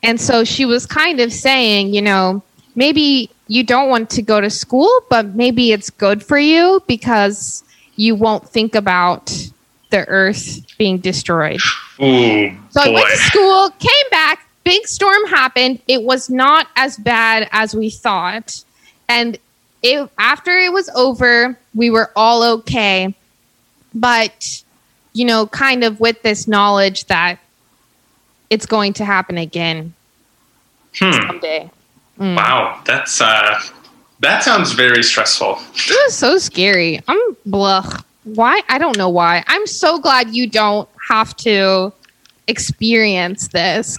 And 0.03 0.19
so 0.19 0.43
she 0.43 0.65
was 0.65 0.85
kind 0.85 1.19
of 1.19 1.33
saying, 1.33 1.93
you 1.93 2.01
know, 2.01 2.43
maybe 2.75 3.29
you 3.47 3.63
don't 3.63 3.89
want 3.89 4.09
to 4.11 4.21
go 4.21 4.39
to 4.39 4.49
school, 4.49 4.89
but 5.09 5.35
maybe 5.35 5.71
it's 5.71 5.89
good 5.89 6.23
for 6.23 6.37
you 6.37 6.81
because 6.87 7.63
you 7.95 8.15
won't 8.15 8.47
think 8.47 8.75
about 8.75 9.33
the 9.89 10.07
earth 10.07 10.59
being 10.77 10.97
destroyed. 10.99 11.59
Ooh, 12.01 12.51
So 12.69 12.81
I 12.81 12.89
went 12.89 13.09
to 13.09 13.17
school, 13.17 13.69
came 13.79 14.09
back, 14.11 14.47
big 14.63 14.87
storm 14.87 15.25
happened. 15.27 15.79
It 15.87 16.03
was 16.03 16.29
not 16.29 16.67
as 16.75 16.97
bad 16.97 17.47
as 17.51 17.75
we 17.75 17.89
thought. 17.89 18.63
And 19.09 19.37
it, 19.83 20.09
after 20.17 20.51
it 20.51 20.71
was 20.73 20.89
over, 20.95 21.57
we 21.73 21.89
were 21.89 22.11
all 22.15 22.43
okay. 22.59 23.15
But, 23.93 24.63
you 25.13 25.25
know, 25.25 25.47
kind 25.47 25.83
of 25.83 25.99
with 25.99 26.21
this 26.21 26.47
knowledge 26.47 27.05
that 27.05 27.39
it's 28.49 28.65
going 28.65 28.93
to 28.93 29.05
happen 29.05 29.37
again 29.37 29.93
Hmm. 30.99 31.11
someday. 31.11 31.69
Mm. 32.19 32.35
Wow, 32.35 32.81
that's 32.85 33.21
uh, 33.21 33.59
that 34.21 34.41
sounds 34.43 34.71
very 34.71 35.03
stressful. 35.03 35.59
It 35.75 36.05
was 36.07 36.15
so 36.15 36.39
scary. 36.39 36.99
I'm 37.07 37.19
blah. 37.45 37.87
Why? 38.35 38.61
I 38.69 38.77
don't 38.77 38.97
know 38.97 39.09
why. 39.09 39.43
I'm 39.47 39.65
so 39.67 39.99
glad 39.99 40.35
you 40.35 40.47
don't 40.47 40.87
have 41.09 41.35
to 41.37 41.93
experience 42.47 43.47
this. 43.49 43.97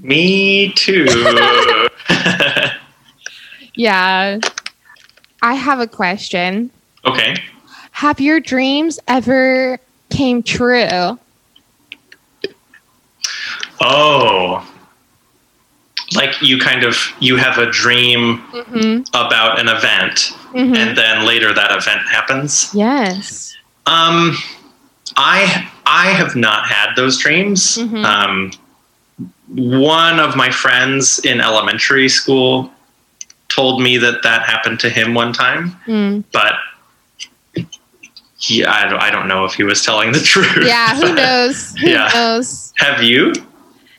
Me 0.00 0.72
too. 0.72 1.06
Yeah. 3.74 4.38
I 5.42 5.54
have 5.54 5.80
a 5.80 5.86
question. 5.86 6.70
okay. 7.04 7.34
Have 7.90 8.20
your 8.20 8.40
dreams 8.40 8.98
ever 9.06 9.78
came 10.10 10.42
true? 10.42 11.18
Oh, 13.80 14.73
like 16.14 16.40
you 16.42 16.58
kind 16.58 16.84
of 16.84 16.96
you 17.20 17.36
have 17.36 17.58
a 17.58 17.70
dream 17.70 18.38
Mm-hmm. 18.52 19.02
about 19.14 19.58
an 19.60 19.68
event, 19.68 20.18
hmm 20.52 20.74
and 20.74 20.96
then 20.96 21.24
later 21.26 21.52
that 21.52 21.70
event 21.72 22.02
happens. 22.08 22.70
Yes. 22.74 23.54
Um, 23.86 24.36
I 25.16 25.68
I 25.86 26.06
have 26.10 26.34
not 26.36 26.66
had 26.66 26.94
those 26.96 27.18
dreams. 27.18 27.76
Mhm. 27.78 28.04
Um, 28.04 28.50
one 29.48 30.18
of 30.20 30.34
my 30.36 30.50
friends 30.50 31.18
in 31.24 31.40
elementary 31.40 32.08
school 32.08 32.70
told 33.48 33.82
me 33.82 33.98
that 33.98 34.22
that 34.22 34.42
happened 34.42 34.80
to 34.80 34.88
him 34.90 35.14
one 35.14 35.32
time, 35.32 35.76
Mm. 35.86 36.24
but 36.32 36.54
he, 38.38 38.64
I, 38.64 38.88
don't- 38.88 39.00
I 39.00 39.10
don't 39.10 39.28
know 39.28 39.44
if 39.44 39.54
he 39.54 39.62
was 39.62 39.84
telling 39.84 40.12
the 40.12 40.20
truth. 40.32 40.64
Yeah. 40.66 40.94
Who 40.96 41.14
knows? 41.22 41.74
Who 41.80 41.88
Yeah. 41.88 42.10
knows? 42.14 42.72
Have 42.76 43.02
you? 43.02 43.32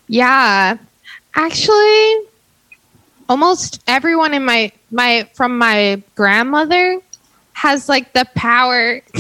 Yeah. 0.08 0.78
Actually, 1.36 2.28
almost 3.28 3.84
everyone 3.88 4.34
in 4.34 4.45
my 4.45 4.71
my 4.91 5.28
from 5.34 5.58
my 5.58 6.02
grandmother 6.15 7.00
has 7.54 7.89
like 7.89 8.13
the 8.13 8.26
power. 8.36 9.02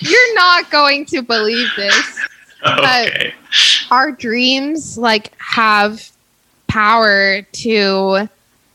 You're 0.00 0.34
not 0.34 0.70
going 0.70 1.04
to 1.06 1.22
believe 1.22 1.68
this. 1.76 2.26
Okay. 2.66 3.34
Our 3.90 4.12
dreams 4.12 4.96
like 4.98 5.32
have 5.38 6.10
power 6.66 7.42
to 7.42 8.28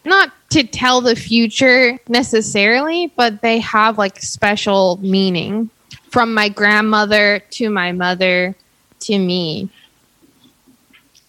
not 0.05 0.31
to 0.49 0.63
tell 0.63 1.01
the 1.01 1.15
future 1.15 1.97
necessarily, 2.07 3.11
but 3.15 3.41
they 3.41 3.59
have 3.59 3.97
like 3.97 4.21
special 4.21 4.99
meaning 5.01 5.69
from 6.09 6.33
my 6.33 6.49
grandmother 6.49 7.41
to 7.51 7.69
my 7.69 7.91
mother 7.91 8.55
to 9.01 9.17
me. 9.17 9.69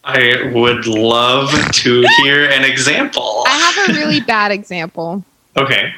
I 0.04 0.50
would 0.52 0.86
love 0.86 1.50
to 1.50 2.04
hear 2.18 2.44
an 2.50 2.62
example. 2.62 3.44
I 3.46 3.50
have 3.50 3.88
a 3.88 3.98
really 3.98 4.20
bad 4.20 4.52
example. 4.52 5.24
Okay. 5.56 5.94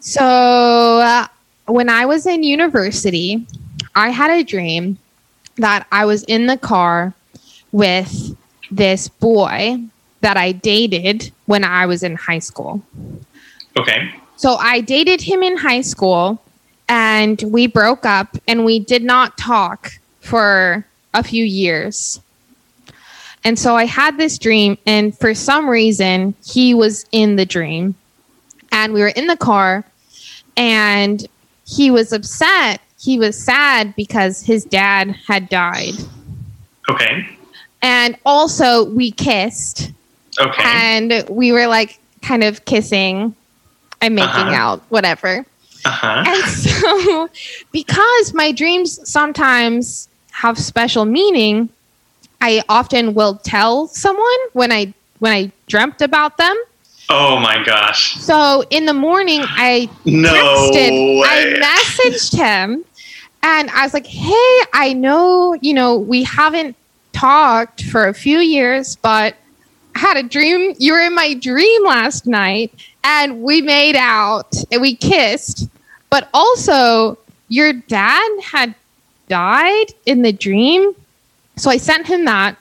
So, 0.00 0.22
uh, 0.22 1.26
when 1.66 1.90
I 1.90 2.06
was 2.06 2.26
in 2.26 2.42
university, 2.42 3.46
I 3.94 4.10
had 4.10 4.30
a 4.30 4.42
dream 4.42 4.98
that 5.56 5.86
I 5.92 6.06
was 6.06 6.22
in 6.24 6.46
the 6.46 6.56
car 6.56 7.12
with 7.72 8.36
this 8.70 9.08
boy 9.08 9.78
that 10.22 10.36
I 10.36 10.52
dated 10.52 11.32
when 11.44 11.64
I 11.64 11.86
was 11.86 12.02
in 12.02 12.14
high 12.14 12.38
school. 12.38 12.82
Okay. 13.76 14.10
So, 14.36 14.54
I 14.54 14.80
dated 14.80 15.20
him 15.20 15.42
in 15.42 15.58
high 15.58 15.82
school 15.82 16.40
and 16.88 17.42
we 17.42 17.66
broke 17.66 18.06
up 18.06 18.38
and 18.48 18.64
we 18.64 18.78
did 18.78 19.02
not 19.02 19.36
talk 19.36 19.92
for 20.20 20.86
a 21.12 21.22
few 21.22 21.44
years. 21.44 22.20
And 23.44 23.58
so 23.58 23.76
I 23.76 23.84
had 23.84 24.18
this 24.18 24.38
dream, 24.38 24.76
and 24.86 25.16
for 25.16 25.34
some 25.34 25.68
reason, 25.68 26.34
he 26.44 26.74
was 26.74 27.06
in 27.12 27.36
the 27.36 27.46
dream. 27.46 27.94
And 28.72 28.92
we 28.92 29.00
were 29.00 29.08
in 29.08 29.26
the 29.28 29.36
car, 29.36 29.84
and 30.56 31.24
he 31.66 31.90
was 31.90 32.12
upset. 32.12 32.80
He 32.98 33.18
was 33.18 33.38
sad 33.38 33.94
because 33.94 34.42
his 34.42 34.64
dad 34.64 35.14
had 35.28 35.48
died. 35.48 35.94
Okay. 36.88 37.26
And 37.82 38.16
also, 38.26 38.84
we 38.84 39.12
kissed, 39.12 39.92
Okay. 40.40 40.62
and 40.64 41.24
we 41.28 41.52
were 41.52 41.66
like 41.68 42.00
kind 42.22 42.42
of 42.42 42.64
kissing 42.64 43.34
and 44.00 44.14
making 44.14 44.28
Uh-huh. 44.30 44.54
out, 44.54 44.82
whatever. 44.88 45.46
Uh 45.84 45.90
huh. 45.90 46.24
And 46.26 46.44
so, 46.52 47.28
because 47.72 48.34
my 48.34 48.50
dreams 48.50 48.98
sometimes 49.08 50.08
have 50.32 50.58
special 50.58 51.04
meaning, 51.04 51.68
I 52.40 52.62
often 52.68 53.14
will 53.14 53.36
tell 53.36 53.88
someone 53.88 54.38
when 54.52 54.72
I 54.72 54.92
when 55.18 55.32
I 55.32 55.52
dreamt 55.66 56.02
about 56.02 56.36
them. 56.36 56.56
Oh 57.08 57.38
my 57.38 57.62
gosh. 57.62 58.14
So 58.16 58.64
in 58.70 58.86
the 58.86 58.92
morning, 58.94 59.42
I 59.44 59.88
No 60.04 60.32
texted, 60.32 61.20
way. 61.20 61.26
I 61.26 61.60
messaged 61.60 62.36
him, 62.36 62.84
and 63.42 63.70
I 63.70 63.84
was 63.84 63.94
like, 63.94 64.06
"Hey, 64.06 64.58
I 64.72 64.92
know 64.92 65.54
you 65.60 65.72
know 65.74 65.96
we 65.96 66.24
haven't 66.24 66.76
talked 67.12 67.84
for 67.84 68.06
a 68.08 68.14
few 68.14 68.38
years, 68.38 68.96
but 68.96 69.34
I 69.94 69.98
had 69.98 70.16
a 70.16 70.22
dream. 70.22 70.74
You 70.78 70.92
were 70.92 71.00
in 71.00 71.14
my 71.14 71.34
dream 71.34 71.84
last 71.84 72.26
night, 72.26 72.72
and 73.04 73.42
we 73.42 73.62
made 73.62 73.96
out 73.96 74.54
and 74.70 74.82
we 74.82 74.94
kissed. 74.94 75.68
But 76.10 76.28
also, 76.34 77.18
your 77.48 77.72
dad 77.72 78.28
had 78.42 78.74
died 79.28 79.86
in 80.04 80.22
the 80.22 80.32
dream. 80.32 80.94
So 81.56 81.70
I 81.70 81.78
sent 81.78 82.06
him 82.06 82.24
that 82.26 82.56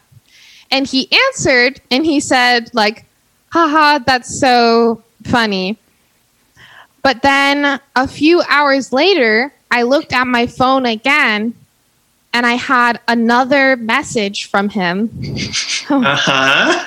and 0.71 0.87
he 0.87 1.09
answered 1.27 1.81
and 1.91 2.05
he 2.05 2.19
said 2.19 2.69
like, 2.73 3.05
haha, 3.51 3.99
that's 3.99 4.39
so 4.39 5.03
funny. 5.23 5.77
But 7.03 7.21
then 7.21 7.79
a 7.95 8.07
few 8.07 8.41
hours 8.49 8.91
later, 8.91 9.53
I 9.69 9.83
looked 9.83 10.13
at 10.13 10.25
my 10.25 10.47
phone 10.47 10.85
again 10.85 11.53
and 12.33 12.45
I 12.45 12.53
had 12.53 12.99
another 13.07 13.75
message 13.77 14.45
from 14.45 14.69
him. 14.69 15.09
Uh-huh. 15.87 16.83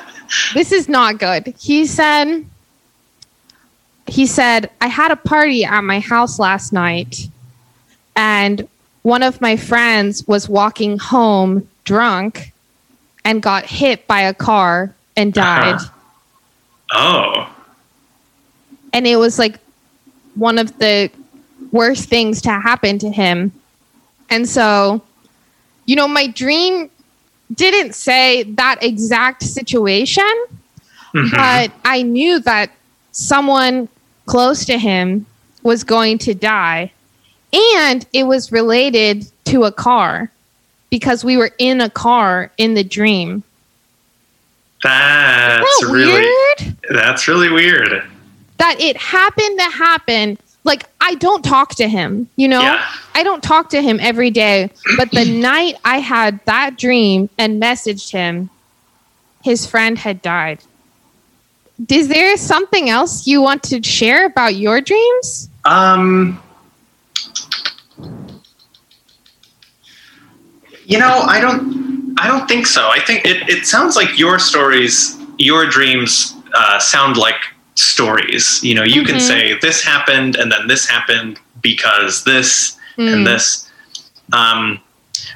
this 0.55 0.73
is 0.73 0.89
not 0.89 1.21
good. 1.21 1.55
He 1.57 1.87
said 1.87 2.45
he 4.09 4.27
said, 4.27 4.71
I 4.81 4.89
had 4.89 5.13
a 5.13 5.17
party 5.17 5.65
at 5.65 5.83
my 5.83 6.01
house 6.01 6.41
last 6.41 6.73
night 6.73 7.29
and 8.17 8.67
one 9.03 9.23
of 9.23 9.41
my 9.41 9.57
friends 9.57 10.27
was 10.27 10.49
walking 10.49 10.99
home 10.99 11.69
drunk 11.89 12.53
and 13.25 13.41
got 13.41 13.65
hit 13.65 14.07
by 14.07 14.21
a 14.21 14.35
car 14.35 14.95
and 15.17 15.33
died. 15.33 15.77
Uh-huh. 15.77 17.47
Oh. 17.49 17.55
And 18.93 19.07
it 19.07 19.17
was 19.17 19.39
like 19.39 19.59
one 20.35 20.59
of 20.59 20.79
the 20.79 21.11
worst 21.73 22.11
things 22.11 22.43
to 22.43 22.51
happen 22.51 22.99
to 22.99 23.11
him. 23.11 23.53
And 24.29 24.47
so, 24.47 25.01
you 25.87 25.97
know, 25.97 26.07
my 26.07 26.27
dream 26.27 26.91
didn't 27.55 27.95
say 27.95 28.43
that 28.43 28.77
exact 28.83 29.43
situation, 29.43 30.35
Mhm. 31.15 31.31
but 31.31 31.73
I 31.87 32.03
knew 32.03 32.39
that 32.41 32.71
someone 33.13 33.89
close 34.27 34.67
to 34.67 34.79
him 34.79 35.25
was 35.63 35.85
going 35.85 36.19
to 36.19 36.35
die. 36.35 36.93
And 37.81 38.05
it 38.13 38.25
was 38.25 38.53
related 38.53 39.27
to 39.47 39.65
a 39.65 39.73
car 39.73 40.31
because 40.91 41.25
we 41.25 41.37
were 41.37 41.51
in 41.59 41.81
a 41.81 41.91
car 41.91 42.51
in 42.59 42.75
the 42.75 42.85
dream. 42.85 43.43
That's 44.83 45.81
that 45.81 45.89
really 45.91 46.13
weird? 46.13 46.77
that's 46.91 47.27
really 47.29 47.51
weird. 47.51 48.03
That 48.59 48.81
it 48.81 48.97
happened 48.97 49.59
to 49.59 49.71
happen. 49.71 50.39
Like, 50.65 50.85
I 51.01 51.15
don't 51.17 51.45
talk 51.45 51.75
to 51.77 51.89
him, 51.89 52.29
you 52.37 52.49
know? 52.49 52.61
Yeah. 52.61 52.85
I 53.15 53.23
don't 53.23 53.43
talk 53.43 53.71
to 53.71 53.81
him 53.81 53.99
every 54.01 54.31
day. 54.31 54.71
But 54.97 55.11
the 55.11 55.25
night 55.41 55.77
I 55.85 55.99
had 55.99 56.45
that 56.45 56.77
dream 56.77 57.31
and 57.39 57.63
messaged 57.63 58.11
him, 58.11 58.51
his 59.43 59.67
friend 59.67 59.97
had 59.97 60.21
died. 60.23 60.63
Is 61.89 62.09
there 62.09 62.37
something 62.37 62.91
else 62.91 63.27
you 63.27 63.41
want 63.41 63.63
to 63.65 63.83
share 63.83 64.27
about 64.27 64.57
your 64.57 64.81
dreams? 64.81 65.49
Um, 65.65 66.43
you 70.89 70.99
know, 70.99 71.21
I 71.35 71.39
don't, 71.41 72.15
I 72.19 72.27
don't 72.27 72.49
think 72.49 72.67
so. 72.67 72.89
I 72.89 73.01
think 73.01 73.25
it, 73.25 73.49
it 73.49 73.67
sounds 73.67 73.95
like 73.95 74.19
your 74.19 74.39
stories, 74.39 75.17
your 75.39 75.67
dreams, 75.67 76.35
uh, 76.55 76.79
sound 76.81 77.17
like 77.17 77.41
stories. 77.75 78.61
You 78.65 78.75
know, 78.75 78.83
you 78.85 79.05
can 79.05 79.17
Mhm. 79.17 79.21
say 79.33 79.59
this 79.61 79.85
happened 79.85 80.37
and 80.37 80.51
then 80.51 80.67
this 80.67 80.89
happened 80.89 81.39
because 81.63 82.25
this 82.25 82.75
Mm. 82.97 83.13
and 83.13 83.27
this. 83.27 83.69
Um, 84.33 84.81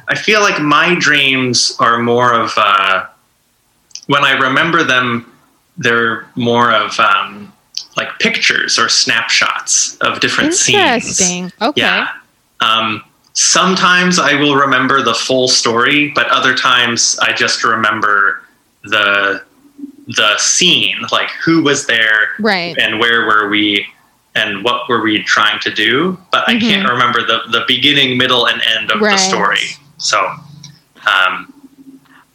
I 0.08 0.16
feel 0.16 0.40
like 0.40 0.60
my 0.60 0.96
dreams 0.96 1.76
are 1.78 1.98
more 1.98 2.32
of 2.34 2.52
uh, 2.56 3.06
when 4.06 4.24
I 4.24 4.32
remember 4.32 4.82
them, 4.82 5.30
they're 5.78 6.26
more 6.34 6.72
of 6.72 6.98
um, 6.98 7.52
like 7.96 8.08
pictures 8.18 8.78
or 8.80 8.88
snapshots 8.88 9.96
of 10.00 10.18
different 10.20 10.54
scenes. 10.54 11.20
Interesting. 11.20 11.52
Okay. 11.62 11.80
Yeah. 11.82 12.08
Um, 12.60 13.04
sometimes 13.34 14.18
I 14.18 14.34
will 14.34 14.56
remember 14.56 15.02
the 15.02 15.14
full 15.14 15.48
story, 15.48 16.10
but 16.14 16.26
other 16.28 16.54
times 16.54 17.18
I 17.20 17.32
just 17.32 17.64
remember 17.64 18.42
the 18.84 19.42
the 20.08 20.36
scene, 20.38 20.96
like 21.12 21.30
who 21.44 21.62
was 21.62 21.86
there 21.86 22.30
Right. 22.40 22.76
and 22.76 22.98
where 22.98 23.24
were 23.26 23.48
we 23.48 23.86
and 24.34 24.64
what 24.64 24.88
were 24.88 25.00
we 25.02 25.22
trying 25.22 25.60
to 25.60 25.70
do. 25.70 26.18
But 26.32 26.48
I 26.48 26.58
can't 26.58 26.88
remember 26.88 27.20
the 27.24 27.40
the 27.50 27.64
beginning, 27.66 28.18
middle, 28.18 28.46
and 28.46 28.60
end 28.76 28.90
of 28.90 29.00
the 29.00 29.16
story. 29.16 29.60
So, 29.98 30.18
um, 31.06 31.52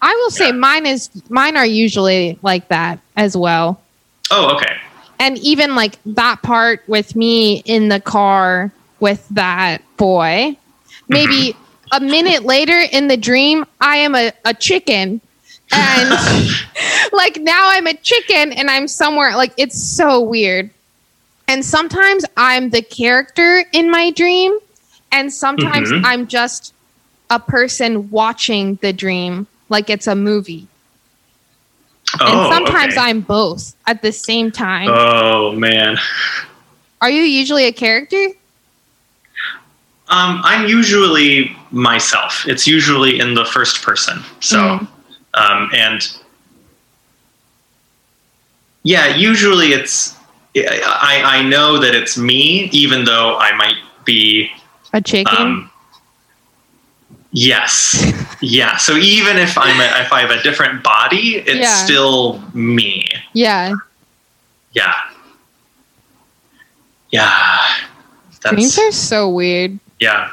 I 0.02 0.14
will 0.16 0.32
say 0.32 0.52
mine 0.52 0.86
is 0.86 1.10
mine 1.30 1.58
are 1.58 1.66
usually 1.66 2.38
like 2.42 2.68
that 2.70 3.00
as 3.16 3.36
well. 3.36 3.82
oh, 4.32 4.56
okay. 4.56 4.76
And 5.20 5.40
even 5.40 5.76
like 5.76 5.98
that 6.06 6.44
part 6.44 6.84
with 6.88 7.16
me 7.16 7.64
in 7.66 7.90
the 7.90 8.00
car 8.00 8.72
with 9.00 9.28
that 9.30 9.82
boy. 9.98 10.56
Maybe 11.10 11.56
a 11.92 12.00
minute 12.00 12.44
later 12.44 12.80
in 12.92 13.08
the 13.08 13.18
dream, 13.18 13.66
I 13.80 13.98
am 13.98 14.16
a, 14.16 14.32
a 14.46 14.54
chicken. 14.54 15.22
And 15.72 16.10
like 17.12 17.38
now 17.38 17.70
I'm 17.72 17.88
a 17.88 17.94
chicken 17.94 18.54
and 18.54 18.70
I'm 18.70 18.88
somewhere 18.88 19.36
like 19.36 19.54
it's 19.58 19.82
so 19.82 20.22
weird. 20.22 20.70
And 21.48 21.64
sometimes 21.64 22.26
I'm 22.36 22.70
the 22.72 22.82
character 22.82 23.64
in 23.72 23.90
my 23.90 24.12
dream, 24.12 24.58
and 25.14 25.32
sometimes 25.32 25.90
Mhm. 25.92 26.02
I'm 26.04 26.28
just 26.28 26.74
a 27.30 27.40
person 27.40 28.10
watching 28.10 28.76
the 28.82 28.92
dream 28.92 29.48
like 29.70 29.90
it's 29.90 30.08
a 30.08 30.16
movie. 30.16 30.68
Oh, 32.20 32.26
and 32.26 32.54
sometimes 32.54 32.94
okay. 32.94 33.02
I'm 33.02 33.22
both 33.22 33.76
at 33.86 34.02
the 34.02 34.12
same 34.12 34.52
time. 34.52 34.90
Oh 34.92 35.52
man. 35.54 35.98
Are 37.02 37.10
you 37.10 37.22
usually 37.22 37.66
a 37.66 37.72
character? 37.74 38.30
Um, 40.10 40.40
I'm 40.44 40.68
usually 40.68 41.56
myself. 41.72 42.46
It's 42.48 42.66
usually 42.66 43.20
in 43.20 43.34
the 43.34 43.44
first 43.46 43.82
person. 43.84 44.24
So, 44.40 44.58
Mm. 44.58 44.88
um, 45.34 45.70
and 45.74 46.08
yeah, 48.84 49.16
usually 49.16 49.74
it's. 49.74 50.16
I 50.56 51.22
I 51.26 51.42
know 51.44 51.78
that 51.78 51.94
it's 51.94 52.18
me, 52.18 52.70
even 52.72 53.04
though 53.06 53.38
I 53.38 53.54
might 53.56 53.78
be. 54.06 54.50
A 54.94 55.02
chicken? 55.02 55.36
Um, 55.38 55.72
yes, 57.32 58.02
yeah. 58.42 58.78
So 58.78 58.96
even 58.96 59.38
if 59.38 59.58
I'm 59.58 59.80
a, 59.80 60.02
if 60.06 60.12
I 60.14 60.22
have 60.22 60.32
a 60.32 60.42
different 60.42 60.84
body, 60.84 61.38
it's 61.46 61.60
Yeah. 61.60 61.84
still 61.86 62.42
me. 62.54 63.06
yeah. 63.34 63.74
Yeah. 64.74 64.94
Yeah. 67.12 67.68
Dreams 68.42 68.76
That's 68.76 68.80
are 68.80 68.92
so 68.92 69.30
weird. 69.30 69.80
Yeah. 70.00 70.30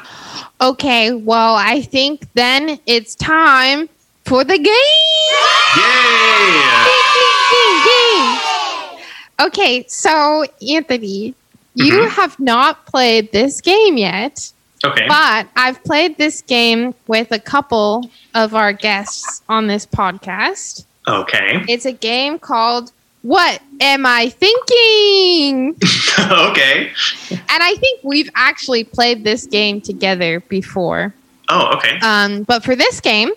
Okay, 0.61 1.11
well, 1.13 1.55
I 1.55 1.81
think 1.81 2.27
then 2.33 2.79
it's 2.85 3.15
time 3.15 3.89
for 4.25 4.43
the 4.43 4.57
game. 4.57 4.67
Yay! 5.77 6.61
Game, 6.85 7.83
game, 7.85 7.85
game. 7.85 9.47
Okay, 9.47 9.85
so 9.87 10.45
Anthony, 10.69 11.33
you 11.73 11.93
Mhm. 11.93 12.09
have 12.11 12.39
not 12.39 12.85
played 12.85 13.31
this 13.31 13.59
game 13.61 13.97
yet, 13.97 14.51
Okay. 14.83 15.05
but 15.07 15.47
I've 15.55 15.83
played 15.83 16.17
this 16.17 16.41
game 16.41 16.93
with 17.07 17.31
a 17.31 17.39
couple 17.39 18.09
of 18.33 18.55
our 18.55 18.71
guests 18.71 19.41
on 19.49 19.67
this 19.67 19.85
podcast. 19.85 20.85
Okay. 21.07 21.63
It's 21.67 21.85
a 21.85 21.91
game 21.91 22.39
called 22.39 22.91
What 23.25 23.59
Am 23.81 24.05
I 24.05 24.29
Thinking? 24.29 25.69
okay. 26.19 26.91
And 27.31 27.63
I 27.63 27.73
think 27.79 28.03
we've 28.03 28.29
actually 28.35 28.83
played 28.83 29.23
this 29.23 29.47
game 29.47 29.81
together 29.81 30.41
before. 30.41 31.11
Oh, 31.49 31.75
okay. 31.75 31.97
Um, 32.03 32.43
but 32.43 32.63
for 32.63 32.75
this 32.75 33.01
game, 33.01 33.31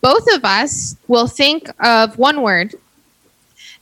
both 0.00 0.26
of 0.32 0.46
us 0.46 0.96
will 1.06 1.26
think 1.26 1.68
of 1.84 2.16
one 2.16 2.40
word 2.40 2.74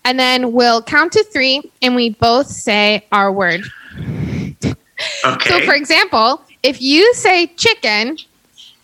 and 0.05 0.18
then 0.18 0.51
we'll 0.51 0.82
count 0.82 1.12
to 1.12 1.22
three 1.22 1.62
and 1.80 1.95
we 1.95 2.11
both 2.11 2.49
say 2.49 3.07
our 3.12 3.30
word. 3.30 3.62
Okay. 5.24 5.51
So, 5.51 5.61
for 5.66 5.74
example, 5.74 6.43
if 6.64 6.82
you 6.82 7.14
say 7.14 7.47
chicken 7.47 8.18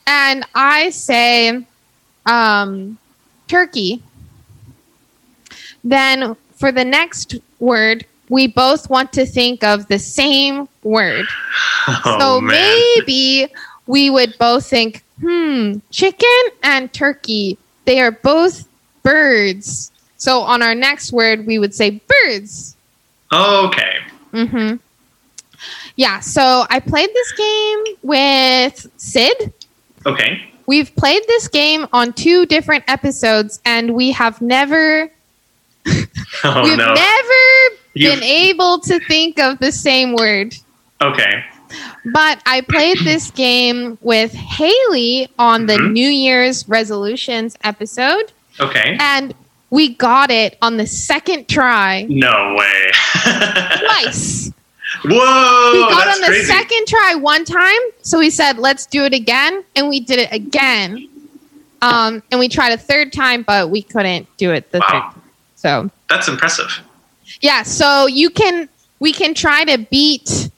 and 0.07 0.47
I 0.55 0.91
say 0.91 1.67
um, 2.27 2.97
turkey, 3.49 4.05
then 5.91 6.37
for 6.53 6.73
the 6.73 6.85
next 6.85 7.37
word, 7.61 8.05
we 8.29 8.49
both 8.49 8.91
want 8.91 9.13
to 9.13 9.25
think 9.25 9.63
of 9.63 9.87
the 9.87 9.99
same 9.99 10.69
word. 10.83 11.27
oh, 11.89 12.17
so 12.19 12.41
man. 12.41 12.53
maybe 12.53 13.53
we 13.87 14.11
would 14.11 14.37
both 14.39 14.67
think, 14.67 15.05
hmm, 15.21 15.75
chicken 15.91 16.43
and 16.63 16.93
turkey, 16.93 17.57
they 17.85 18.01
are 18.01 18.11
both 18.11 18.67
birds. 19.03 19.93
So 20.17 20.41
on 20.41 20.63
our 20.63 20.75
next 20.75 21.13
word, 21.13 21.47
we 21.47 21.59
would 21.59 21.75
say 21.75 22.01
birds. 22.25 22.77
Okay. 23.33 23.99
Mm-hmm. 24.33 24.77
Yeah, 25.95 26.21
so 26.21 26.67
I 26.69 26.81
played 26.81 27.11
this 27.13 27.33
game 27.33 27.85
with 28.03 28.87
Sid. 28.97 29.53
Okay. 30.05 30.51
We've 30.67 30.95
played 30.97 31.23
this 31.29 31.47
game 31.49 31.87
on 31.93 32.13
two 32.13 32.45
different 32.45 32.85
episodes, 32.89 33.61
and 33.65 33.95
we 33.95 34.11
have 34.11 34.43
never 34.43 35.11
Oh 36.45 36.63
we've 36.65 36.77
no. 36.77 36.93
never 36.95 37.77
You've- 37.95 38.15
been 38.17 38.23
able 38.23 38.79
to 38.81 38.99
think 39.01 39.39
of 39.39 39.59
the 39.59 39.73
same 39.73 40.15
word. 40.15 40.55
okay. 41.01 41.45
But 42.13 42.41
I 42.47 42.61
played 42.61 42.99
this 43.05 43.31
game 43.47 43.99
with 44.01 44.33
Haley 44.33 45.29
on 45.39 45.67
the 45.67 45.75
Mhm. 45.79 45.93
New 45.93 46.09
Year's 46.09 46.69
resolutions 46.69 47.57
episode, 47.65 48.33
Okay. 48.61 48.97
and 49.01 49.35
we 49.71 49.89
got 49.95 50.31
it 50.31 50.57
on 50.63 50.77
the 50.77 50.87
second 50.87 51.49
try 51.49 52.07
No 52.09 52.55
way. 52.57 52.91
twice. 53.81 54.53
Whoa, 55.05 55.73
we 55.73 55.81
got 55.91 56.07
on 56.15 56.21
the 56.21 56.27
crazy. 56.29 56.45
second 56.47 56.87
try 56.87 57.15
one 57.17 57.45
time, 57.45 57.81
so 58.03 58.19
we 58.19 58.31
said 58.31 58.59
let's 58.59 58.87
do 58.87 59.05
it 59.05 59.13
again, 59.13 59.65
and 59.75 59.89
we 59.89 59.99
did 60.01 60.19
it 60.21 60.29
again. 60.33 61.09
Um, 61.83 62.23
and 62.31 62.39
we 62.41 62.49
tried 62.49 62.73
a 62.73 62.79
third 62.79 63.13
time, 63.13 63.43
but 63.43 63.69
we 63.71 63.83
couldn't 63.83 64.29
do 64.39 64.53
it 64.53 64.71
the 64.71 64.79
third. 64.81 64.93
Wow, 64.93 65.15
So 65.57 65.91
that's 66.09 66.29
impressive. 66.29 66.71
yeah, 67.41 67.63
so 67.63 68.07
you 68.07 68.31
can 68.31 68.69
we 69.01 69.13
can 69.13 69.35
try 69.35 69.65
to 69.65 69.79
beat 69.91 70.51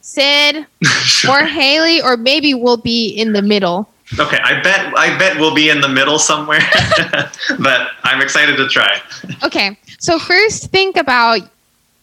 Sid 0.00 0.66
Sure. 0.84 1.30
or 1.42 1.44
Haley, 1.44 2.02
or 2.02 2.16
maybe 2.16 2.54
we'll 2.54 2.76
be 2.76 3.08
in 3.08 3.32
the 3.32 3.42
middle. 3.42 3.88
Okay, 4.18 4.38
I 4.44 4.60
bet 4.60 4.92
I 4.98 5.16
bet 5.18 5.38
we'll 5.38 5.54
be 5.54 5.70
in 5.70 5.80
the 5.80 5.88
middle 5.88 6.18
somewhere, 6.18 6.60
but 7.58 7.88
I'm 8.04 8.20
excited 8.20 8.56
to 8.58 8.68
try. 8.68 9.00
Okay, 9.42 9.76
so 9.98 10.18
first 10.18 10.66
think 10.70 10.96
about 10.98 11.40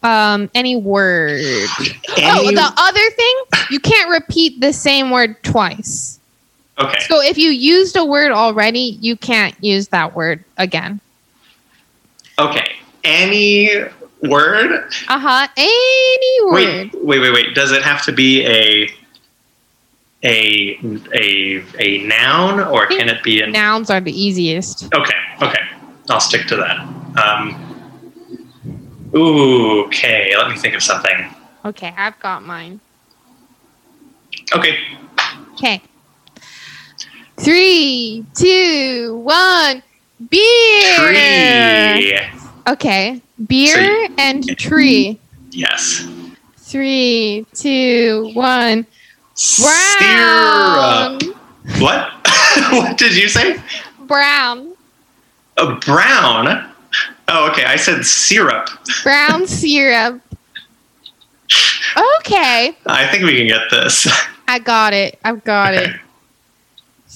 um, 0.02 0.50
any 0.56 0.76
word. 0.76 1.40
oh, 2.18 2.52
the 2.52 2.74
other 2.78 3.10
thing, 3.12 3.36
you 3.70 3.80
can't 3.80 4.10
repeat 4.10 4.60
the 4.60 4.74
same 4.74 5.12
word 5.12 5.42
twice. 5.44 6.20
okay, 6.80 7.00
So 7.02 7.22
if 7.22 7.38
you 7.38 7.50
used 7.52 7.96
a 7.96 8.06
word 8.06 8.32
already, 8.32 8.98
you 9.02 9.16
can't 9.16 9.54
use 9.64 9.90
that 9.90 10.16
word 10.16 10.44
again. 10.58 11.02
Okay. 12.40 12.76
Any 13.04 13.70
word? 14.24 14.92
Uh 15.08 15.20
huh. 15.20 15.48
Any 15.56 16.46
word. 16.46 16.92
Wait, 16.94 17.04
wait, 17.06 17.20
wait, 17.20 17.34
wait. 17.34 17.56
Does 17.56 17.72
it 17.72 17.82
have 17.84 18.04
to 18.06 18.12
be 18.12 18.46
a 18.46 18.90
a 20.24 20.78
a 21.14 21.64
a 21.80 22.04
noun, 22.06 22.60
or 22.60 22.88
can 22.88 23.08
it 23.10 23.24
be 23.24 23.42
an? 23.42 23.52
Nouns 23.52 23.90
are 23.90 24.02
the 24.02 24.12
easiest. 24.12 24.94
Okay, 24.94 25.18
okay. 25.42 25.62
I'll 26.10 26.20
stick 26.20 26.48
to 26.48 26.56
that. 26.58 26.80
Um, 27.24 27.56
ooh, 29.16 29.86
okay. 29.86 30.34
Let 30.36 30.50
me 30.50 30.58
think 30.58 30.76
of 30.76 30.84
something. 30.84 31.34
Okay, 31.66 31.94
I've 31.96 32.20
got 32.20 32.44
mine. 32.44 32.80
Okay, 34.54 34.80
Okay. 35.60 35.82
Three, 37.38 38.26
two, 38.34 39.18
one. 39.24 39.84
Beer. 40.28 40.96
tree. 40.98 42.20
Okay. 42.68 43.22
Beer 43.48 44.08
and 44.18 44.58
tree. 44.58 45.20
Yes. 45.52 46.08
Three, 46.58 47.46
two, 47.54 48.32
one. 48.34 48.86
Syrup. 49.36 50.00
Brown. 50.00 51.20
What? 51.80 52.12
what 52.72 52.98
did 52.98 53.16
you 53.16 53.30
say? 53.30 53.62
Brown. 54.02 54.74
A 55.58 55.76
brown. 55.76 56.70
Oh, 57.28 57.50
okay. 57.52 57.64
I 57.64 57.76
said 57.76 58.06
syrup. 58.06 58.70
Brown 59.04 59.48
syrup. 59.48 60.22
Okay. 62.20 62.78
I 62.86 63.08
think 63.08 63.24
we 63.24 63.38
can 63.38 63.48
get 63.48 63.70
this. 63.72 64.08
I 64.48 64.60
got 64.60 64.94
it. 64.94 65.18
I've 65.24 65.44
got 65.44 65.74
it. 65.74 65.96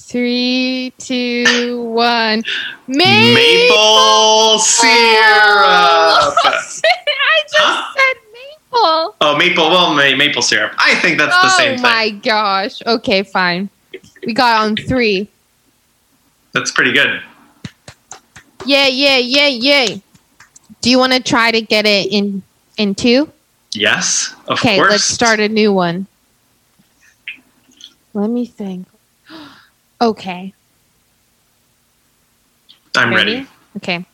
Okay. 0.04 0.12
Three, 0.12 0.92
two, 0.98 1.82
one. 1.82 2.44
Maple, 2.86 3.32
Maple 3.32 4.58
syrup. 4.58 4.84
I 6.44 7.42
just 7.42 7.54
Huh? 7.56 7.94
said 7.96 8.16
maple. 8.32 9.16
Oh, 9.20 9.36
maple. 9.38 9.70
Well, 9.70 9.94
ma- 9.94 10.16
maple 10.16 10.42
syrup. 10.42 10.72
I 10.78 10.94
think 10.96 11.18
that's 11.18 11.34
the 11.42 11.48
same 11.50 11.72
oh 11.72 11.76
thing. 11.76 11.84
oh 11.86 11.88
my 11.88 12.10
gosh. 12.10 12.82
Okay, 12.86 13.22
fine. 13.22 13.70
We 14.26 14.34
got 14.34 14.64
on 14.66 14.76
three. 14.76 15.28
That's 16.52 16.70
pretty 16.70 16.92
good. 16.92 17.22
Yeah, 18.66 18.86
yeah, 18.86 19.18
yeah, 19.18 19.48
yeah. 19.48 19.96
Do 20.80 20.90
you 20.90 20.98
want 20.98 21.12
to 21.12 21.20
try 21.22 21.50
to 21.50 21.60
get 21.60 21.86
it 21.86 22.10
in 22.12 22.42
in 22.76 22.94
two? 22.94 23.30
Yes, 23.72 24.34
of 24.48 24.58
Okay, 24.58 24.76
course. 24.76 24.90
let's 24.90 25.04
start 25.04 25.40
a 25.40 25.48
new 25.48 25.72
one. 25.72 26.06
Let 28.12 28.30
me 28.30 28.46
think. 28.46 28.86
Okay. 30.04 30.52
I'm 32.94 33.14
ready. 33.14 33.46
Okay. 33.78 34.04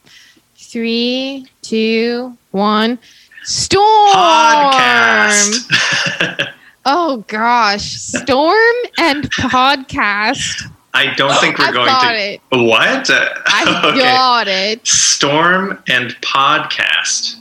Three, 0.57 1.47
two, 1.62 2.36
one. 2.53 2.99
Storm. 3.45 4.12
Podcast. 4.14 5.66
Oh 6.86 7.22
gosh, 7.28 7.93
storm 7.97 8.74
and 8.99 9.30
podcast. 9.32 10.62
I 10.95 11.12
don't 11.14 11.38
think 11.38 11.59
we're 11.59 11.66
I've 11.66 11.74
going 11.74 11.86
got 11.86 12.12
to. 12.12 12.16
it. 12.18 12.41
What? 12.49 13.11
I 13.12 13.82
Okay. 13.84 13.99
got 13.99 14.49
it. 14.49 14.86
Storm 14.86 15.78
and 15.88 16.16
podcast. 16.22 17.36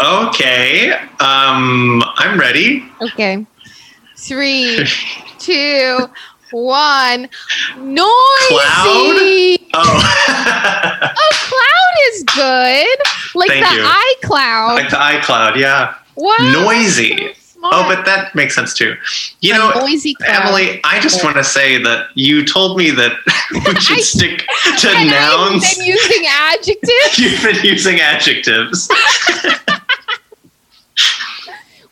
Okay. 0.00 0.92
Um, 1.18 2.04
I'm 2.18 2.38
ready. 2.38 2.84
Okay. 3.02 3.44
Three, 4.16 4.86
two, 5.40 6.08
one. 6.52 7.28
Noisy. 7.78 9.58
Oh. 9.74 10.16
Oh, 11.22 11.32
cloud 11.48 11.96
is 12.14 12.22
good. 12.24 12.98
Like 13.34 13.48
Thank 13.50 13.66
the 13.66 13.74
you. 13.74 13.82
iCloud. 14.28 14.74
like 14.74 14.90
the 14.90 14.96
iCloud, 14.96 15.56
yeah. 15.56 15.94
wow. 16.16 16.34
Noisy. 16.64 17.34
so. 17.34 17.58
Oh, 17.64 17.84
but 17.88 18.04
that 18.06 18.34
makes 18.34 18.54
sense 18.54 18.74
too. 18.74 18.96
You 19.40 19.54
A 19.54 19.58
know, 19.58 19.70
noisy 19.80 20.14
cloud. 20.14 20.28
Emmalee, 20.42 20.80
I 20.84 21.00
just 21.00 21.22
want 21.24 21.36
to 21.36 21.44
say 21.44 21.82
that 21.82 22.06
you 22.14 22.44
told 22.44 22.76
me 22.76 22.90
that 22.90 23.12
we 23.52 23.60
should 23.80 23.98
I- 23.98 24.00
stick 24.00 24.46
to 24.78 24.92
nouns. 25.04 25.64
I've 25.64 25.76
been 25.78 25.86
using 25.86 26.26
adjectives. 26.28 27.18
You've 27.18 27.42
been 27.42 27.64
using 27.64 28.00
adjectives. 28.00 28.88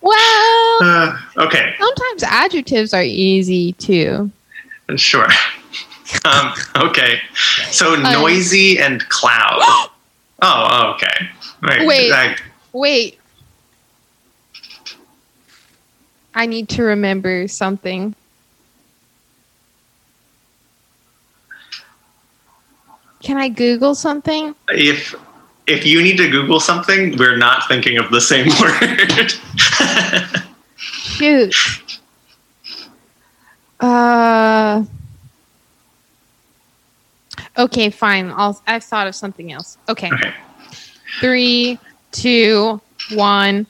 well, 0.00 0.78
Uh, 0.82 1.18
okay, 1.38 1.74
sometimes 1.78 2.22
adjectives 2.22 2.94
are 2.94 3.02
easy 3.02 3.72
too. 3.74 4.30
Sure. 4.96 5.28
Um, 6.24 6.54
okay, 6.76 7.20
so 7.70 7.94
noisy 7.94 8.78
and 8.78 9.06
cloud. 9.10 9.60
Oh, 10.40 10.94
okay. 10.94 11.28
Right. 11.60 11.86
Wait. 11.86 12.12
I- 12.12 12.36
Wait. 12.72 13.18
I 16.34 16.46
need 16.46 16.68
to 16.70 16.82
remember 16.84 17.46
something. 17.48 18.14
Can 23.20 23.36
I 23.36 23.48
Google 23.48 23.94
something? 23.94 24.54
if 24.68 25.14
if 25.66 25.84
you 25.84 26.00
need 26.00 26.16
to 26.18 26.30
Google 26.30 26.60
something, 26.60 27.16
we're 27.18 27.36
not 27.36 27.68
thinking 27.68 27.98
of 27.98 28.10
the 28.10 28.20
same 28.20 28.46
word. 28.60 29.32
Shoot. 30.76 31.54
Uh. 33.80 34.84
Okay, 37.56 37.90
fine. 37.90 38.32
I'll. 38.36 38.60
I've 38.66 38.84
thought 38.84 39.06
of 39.06 39.14
something 39.14 39.52
else. 39.52 39.78
Okay. 39.88 40.10
okay. 40.12 40.32
Three, 41.20 41.78
two, 42.12 42.80
one. 43.12 43.66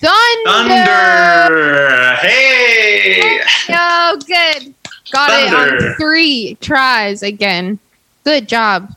Thunder. 0.00 0.50
Thunder. 0.50 2.16
Hey. 2.16 3.40
Oh, 3.70 4.18
good. 4.26 4.74
Got 5.12 5.30
it 5.30 5.52
on 5.52 5.94
three 5.96 6.56
tries 6.60 7.22
again. 7.22 7.78
Good 8.24 8.48
job. 8.48 8.94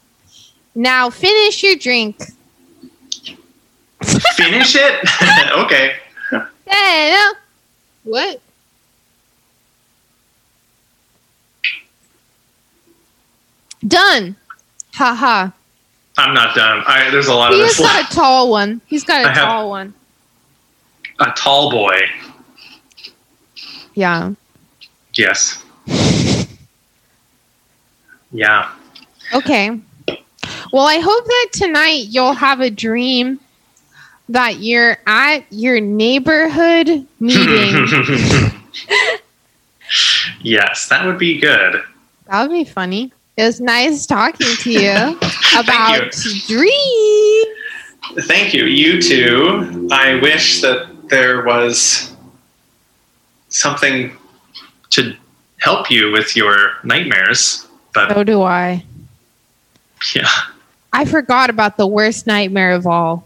Now 0.73 1.09
finish 1.09 1.61
your 1.61 1.75
drink. 1.75 2.17
Finish 4.01 4.75
it. 4.75 5.51
okay. 5.57 5.95
Yeah. 6.67 7.33
What? 8.03 8.41
Done. 13.87 14.35
Ha 14.93 15.13
ha. 15.13 15.53
I'm 16.17 16.33
not 16.33 16.55
done. 16.55 16.81
I, 16.87 17.09
there's 17.11 17.27
a 17.27 17.33
lot 17.33 17.51
of 17.53 17.59
He's 17.59 17.77
got 17.77 18.09
a 18.09 18.15
tall 18.15 18.49
one. 18.49 18.81
He's 18.87 19.03
got 19.03 19.25
a 19.25 19.31
I 19.31 19.33
tall 19.33 19.69
one. 19.69 19.93
A 21.19 21.31
tall 21.35 21.71
boy. 21.71 21.99
Yeah. 23.93 24.33
Yes. 25.13 25.61
Yeah. 28.31 28.69
Okay. 29.33 29.69
Well, 30.73 30.85
I 30.85 30.99
hope 30.99 31.25
that 31.25 31.49
tonight 31.53 32.07
you'll 32.09 32.33
have 32.33 32.59
a 32.59 32.69
dream 32.69 33.39
that 34.27 34.59
you're 34.59 34.97
at 35.07 35.45
your 35.51 35.79
neighborhood 35.79 37.07
meeting. 37.21 37.87
yes, 40.41 40.89
that 40.89 41.05
would 41.05 41.17
be 41.17 41.39
good. 41.39 41.81
that 42.27 42.41
would 42.41 42.51
be 42.53 42.65
funny. 42.65 43.13
It 43.37 43.43
was 43.43 43.59
nice 43.59 44.05
talking 44.05 44.47
to 44.59 44.71
you 44.71 44.91
about 45.57 46.13
you. 46.25 46.41
dreams. 46.47 48.27
Thank 48.27 48.53
you. 48.53 48.65
You 48.65 49.01
too. 49.01 49.89
I 49.91 50.15
wish 50.21 50.61
that 50.61 50.87
there 51.09 51.43
was 51.43 52.13
something 53.49 54.11
to 54.91 55.15
help 55.57 55.89
you 55.89 56.11
with 56.11 56.35
your 56.35 56.73
nightmares. 56.83 57.67
But 57.93 58.13
So 58.13 58.23
do 58.23 58.41
I. 58.41 58.83
yeah, 60.15 60.27
I 60.93 61.05
forgot 61.05 61.49
about 61.49 61.77
the 61.77 61.87
worst 61.87 62.27
nightmare 62.27 62.71
of 62.71 62.85
all 62.87 63.25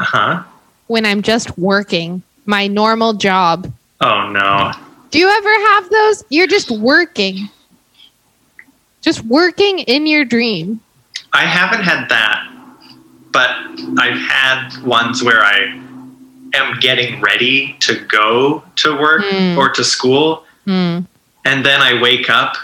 uh 0.00 0.04
huh. 0.04 0.42
when 0.86 1.04
I'm 1.06 1.22
just 1.22 1.56
working 1.58 2.22
my 2.46 2.66
normal 2.66 3.14
job. 3.14 3.70
Oh 4.00 4.30
no. 4.30 4.72
Do 5.10 5.18
you 5.18 5.28
ever 5.28 5.48
have 5.48 5.90
those? 5.90 6.24
You're 6.28 6.46
just 6.46 6.70
working. 6.70 7.48
Just 9.04 9.22
working 9.26 9.80
in 9.80 10.06
your 10.06 10.24
dream. 10.24 10.80
I 11.34 11.44
haven't 11.44 11.82
had 11.82 12.08
that, 12.08 12.50
but 13.32 13.50
I've 13.98 14.18
had 14.18 14.82
ones 14.82 15.22
where 15.22 15.42
I 15.44 15.78
am 16.54 16.80
getting 16.80 17.20
ready 17.20 17.76
to 17.80 18.00
go 18.06 18.64
to 18.76 18.96
work 18.98 19.24
Hmm. 19.28 19.58
or 19.58 19.68
to 19.70 19.84
school, 19.84 20.44
Hmm. 20.64 21.00
and 21.44 21.66
then 21.66 21.82
I 21.82 22.00
wake 22.00 22.30
up 22.30 22.56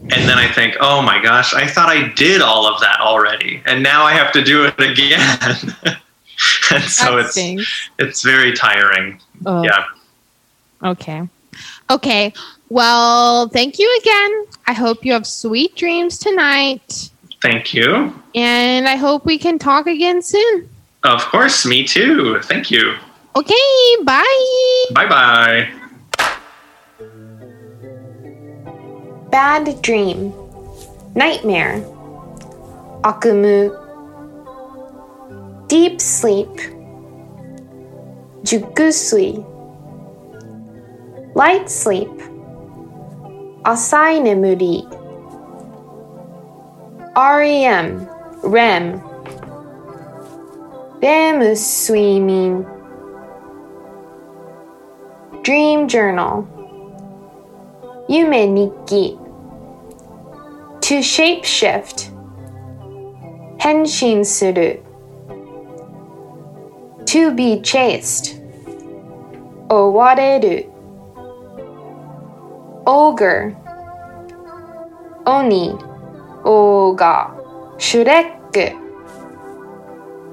and 0.00 0.26
then 0.28 0.38
I 0.38 0.46
think, 0.48 0.76
oh 0.80 1.02
my 1.02 1.20
gosh, 1.20 1.52
I 1.54 1.66
thought 1.66 1.88
I 1.90 2.08
did 2.14 2.40
all 2.40 2.66
of 2.72 2.80
that 2.80 3.00
already, 3.00 3.60
and 3.66 3.82
now 3.82 4.04
I 4.04 4.12
have 4.12 4.30
to 4.32 4.42
do 4.44 4.64
it 4.64 4.78
again. 4.90 5.74
and 6.70 6.84
so 6.84 7.18
it's 7.18 7.36
it's 7.98 8.22
very 8.22 8.52
tiring. 8.52 9.20
Oh, 9.44 9.64
Yeah. 9.64 9.84
Okay. 10.84 11.28
Okay. 11.90 12.32
Well, 12.70 13.48
thank 13.48 13.80
you 13.80 13.98
again. 14.00 14.46
I 14.68 14.72
hope 14.72 15.04
you 15.04 15.12
have 15.12 15.26
sweet 15.26 15.74
dreams 15.74 16.18
tonight. 16.18 17.10
Thank 17.42 17.74
you. 17.74 18.14
And 18.34 18.88
I 18.88 18.94
hope 18.94 19.26
we 19.26 19.38
can 19.38 19.58
talk 19.58 19.88
again 19.88 20.22
soon. 20.22 20.68
Of 21.02 21.20
course, 21.22 21.66
me 21.66 21.84
too. 21.84 22.38
Thank 22.44 22.70
you. 22.70 22.94
Okay. 23.34 23.96
Bye. 24.04 24.84
Bye 24.92 25.08
bye. 25.08 25.68
Bad 29.30 29.82
dream. 29.82 30.32
Nightmare. 31.16 31.80
Akumu. 33.02 33.74
Deep 35.68 36.00
sleep. 36.00 36.48
Jukusui. 38.44 39.44
Light 41.34 41.68
sleep. 41.68 42.10
Asai 43.62 44.20
nemuri. 44.20 44.86
REM. 47.14 48.08
REM. 48.42 49.02
REM 51.02 51.40
suimin. 51.54 52.64
Dream 55.42 55.88
journal. 55.88 56.48
Yume 58.08 58.48
Nikki. 58.48 59.18
To 60.80 61.00
shapeshift. 61.00 62.08
Henshin 63.58 64.24
suru. 64.24 64.80
To 67.04 67.34
be 67.34 67.60
chased. 67.60 68.40
Owareru. 69.68 70.79
Ogre. 72.86 73.56
Oni. 75.26 75.72
Oga. 76.44 77.34
Shrek. 77.78 78.76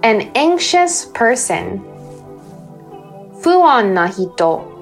An 0.04 0.22
anxious 0.36 1.06
person. 1.06 1.82
Fuan 3.42 3.94
na 3.94 4.08
hito 4.08 4.78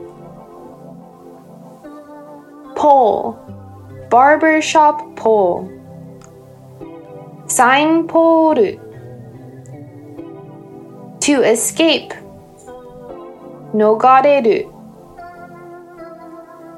pole, 2.76 3.36
barbershop 4.10 5.16
pole, 5.16 5.72
sign 7.48 8.08
pole, 8.08 8.80
to 11.20 11.42
escape, 11.42 12.14
nogareru, 13.74 14.70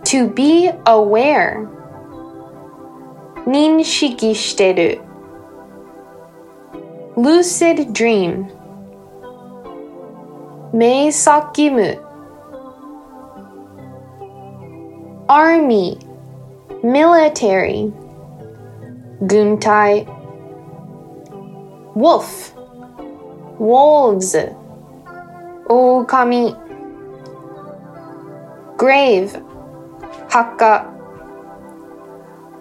to 0.07 0.29
be 0.29 0.71
aware, 0.85 1.67
ninshiki 3.45 4.31
shiteru, 4.41 4.91
lucid 7.17 7.91
dream, 7.91 8.47
meisekimu, 10.73 11.89
army, 15.27 15.97
military, 16.83 17.91
guntai, 19.23 20.07
wolf, 21.95 22.55
wolves, 23.59 24.37
okami, 25.67 26.55
grave, 28.77 29.43
haka, 30.29 30.85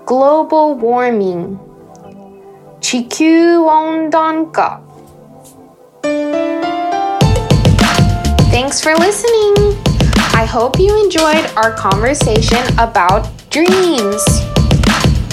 global 0.07 0.75
warming, 0.75 1.59
chikyu 2.81 3.67
ondanka. 3.67 4.81
Thanks 8.51 8.81
for 8.81 8.95
listening. 8.97 9.77
I 10.33 10.45
hope 10.45 10.79
you 10.79 10.93
enjoyed 11.05 11.45
our 11.57 11.73
conversation 11.73 12.63
about 12.79 13.29
dreams. 13.51 14.23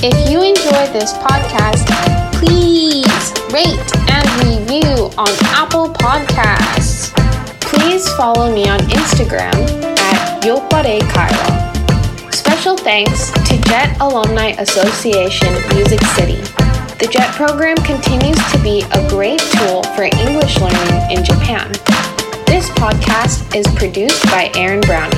If 0.01 0.15
you 0.29 0.41
enjoyed 0.41 0.91
this 0.91 1.13
podcast, 1.13 1.87
please 2.33 3.31
rate 3.53 3.91
and 4.09 4.25
review 4.43 5.11
on 5.17 5.31
Apple 5.55 5.89
Podcasts. 5.93 7.13
Please 7.61 8.07
follow 8.15 8.53
me 8.53 8.67
on 8.67 8.79
Instagram 8.91 9.53
at 9.99 10.43
Yoppare 10.43 10.99
Kaiwa. 10.99 11.62
Special 12.63 12.77
thanks 12.77 13.29
to 13.49 13.61
JET 13.63 13.99
Alumni 13.99 14.51
Association 14.57 15.51
Music 15.75 15.99
City. 16.15 16.39
The 16.97 17.09
JET 17.11 17.35
program 17.35 17.75
continues 17.75 18.39
to 18.53 18.63
be 18.63 18.85
a 18.93 19.09
great 19.09 19.41
tool 19.41 19.83
for 19.83 20.03
English 20.03 20.57
learning 20.61 21.11
in 21.11 21.25
Japan. 21.25 21.73
This 22.47 22.69
podcast 22.69 23.53
is 23.53 23.67
produced 23.75 24.23
by 24.27 24.49
Aaron 24.55 24.79
Brown. 24.79 25.11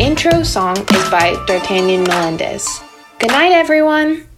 Intro 0.00 0.44
song 0.44 0.76
is 0.78 1.10
by 1.10 1.34
D'Artagnan 1.48 2.04
Melendez. 2.04 2.80
Good 3.18 3.32
night, 3.32 3.50
everyone. 3.50 4.28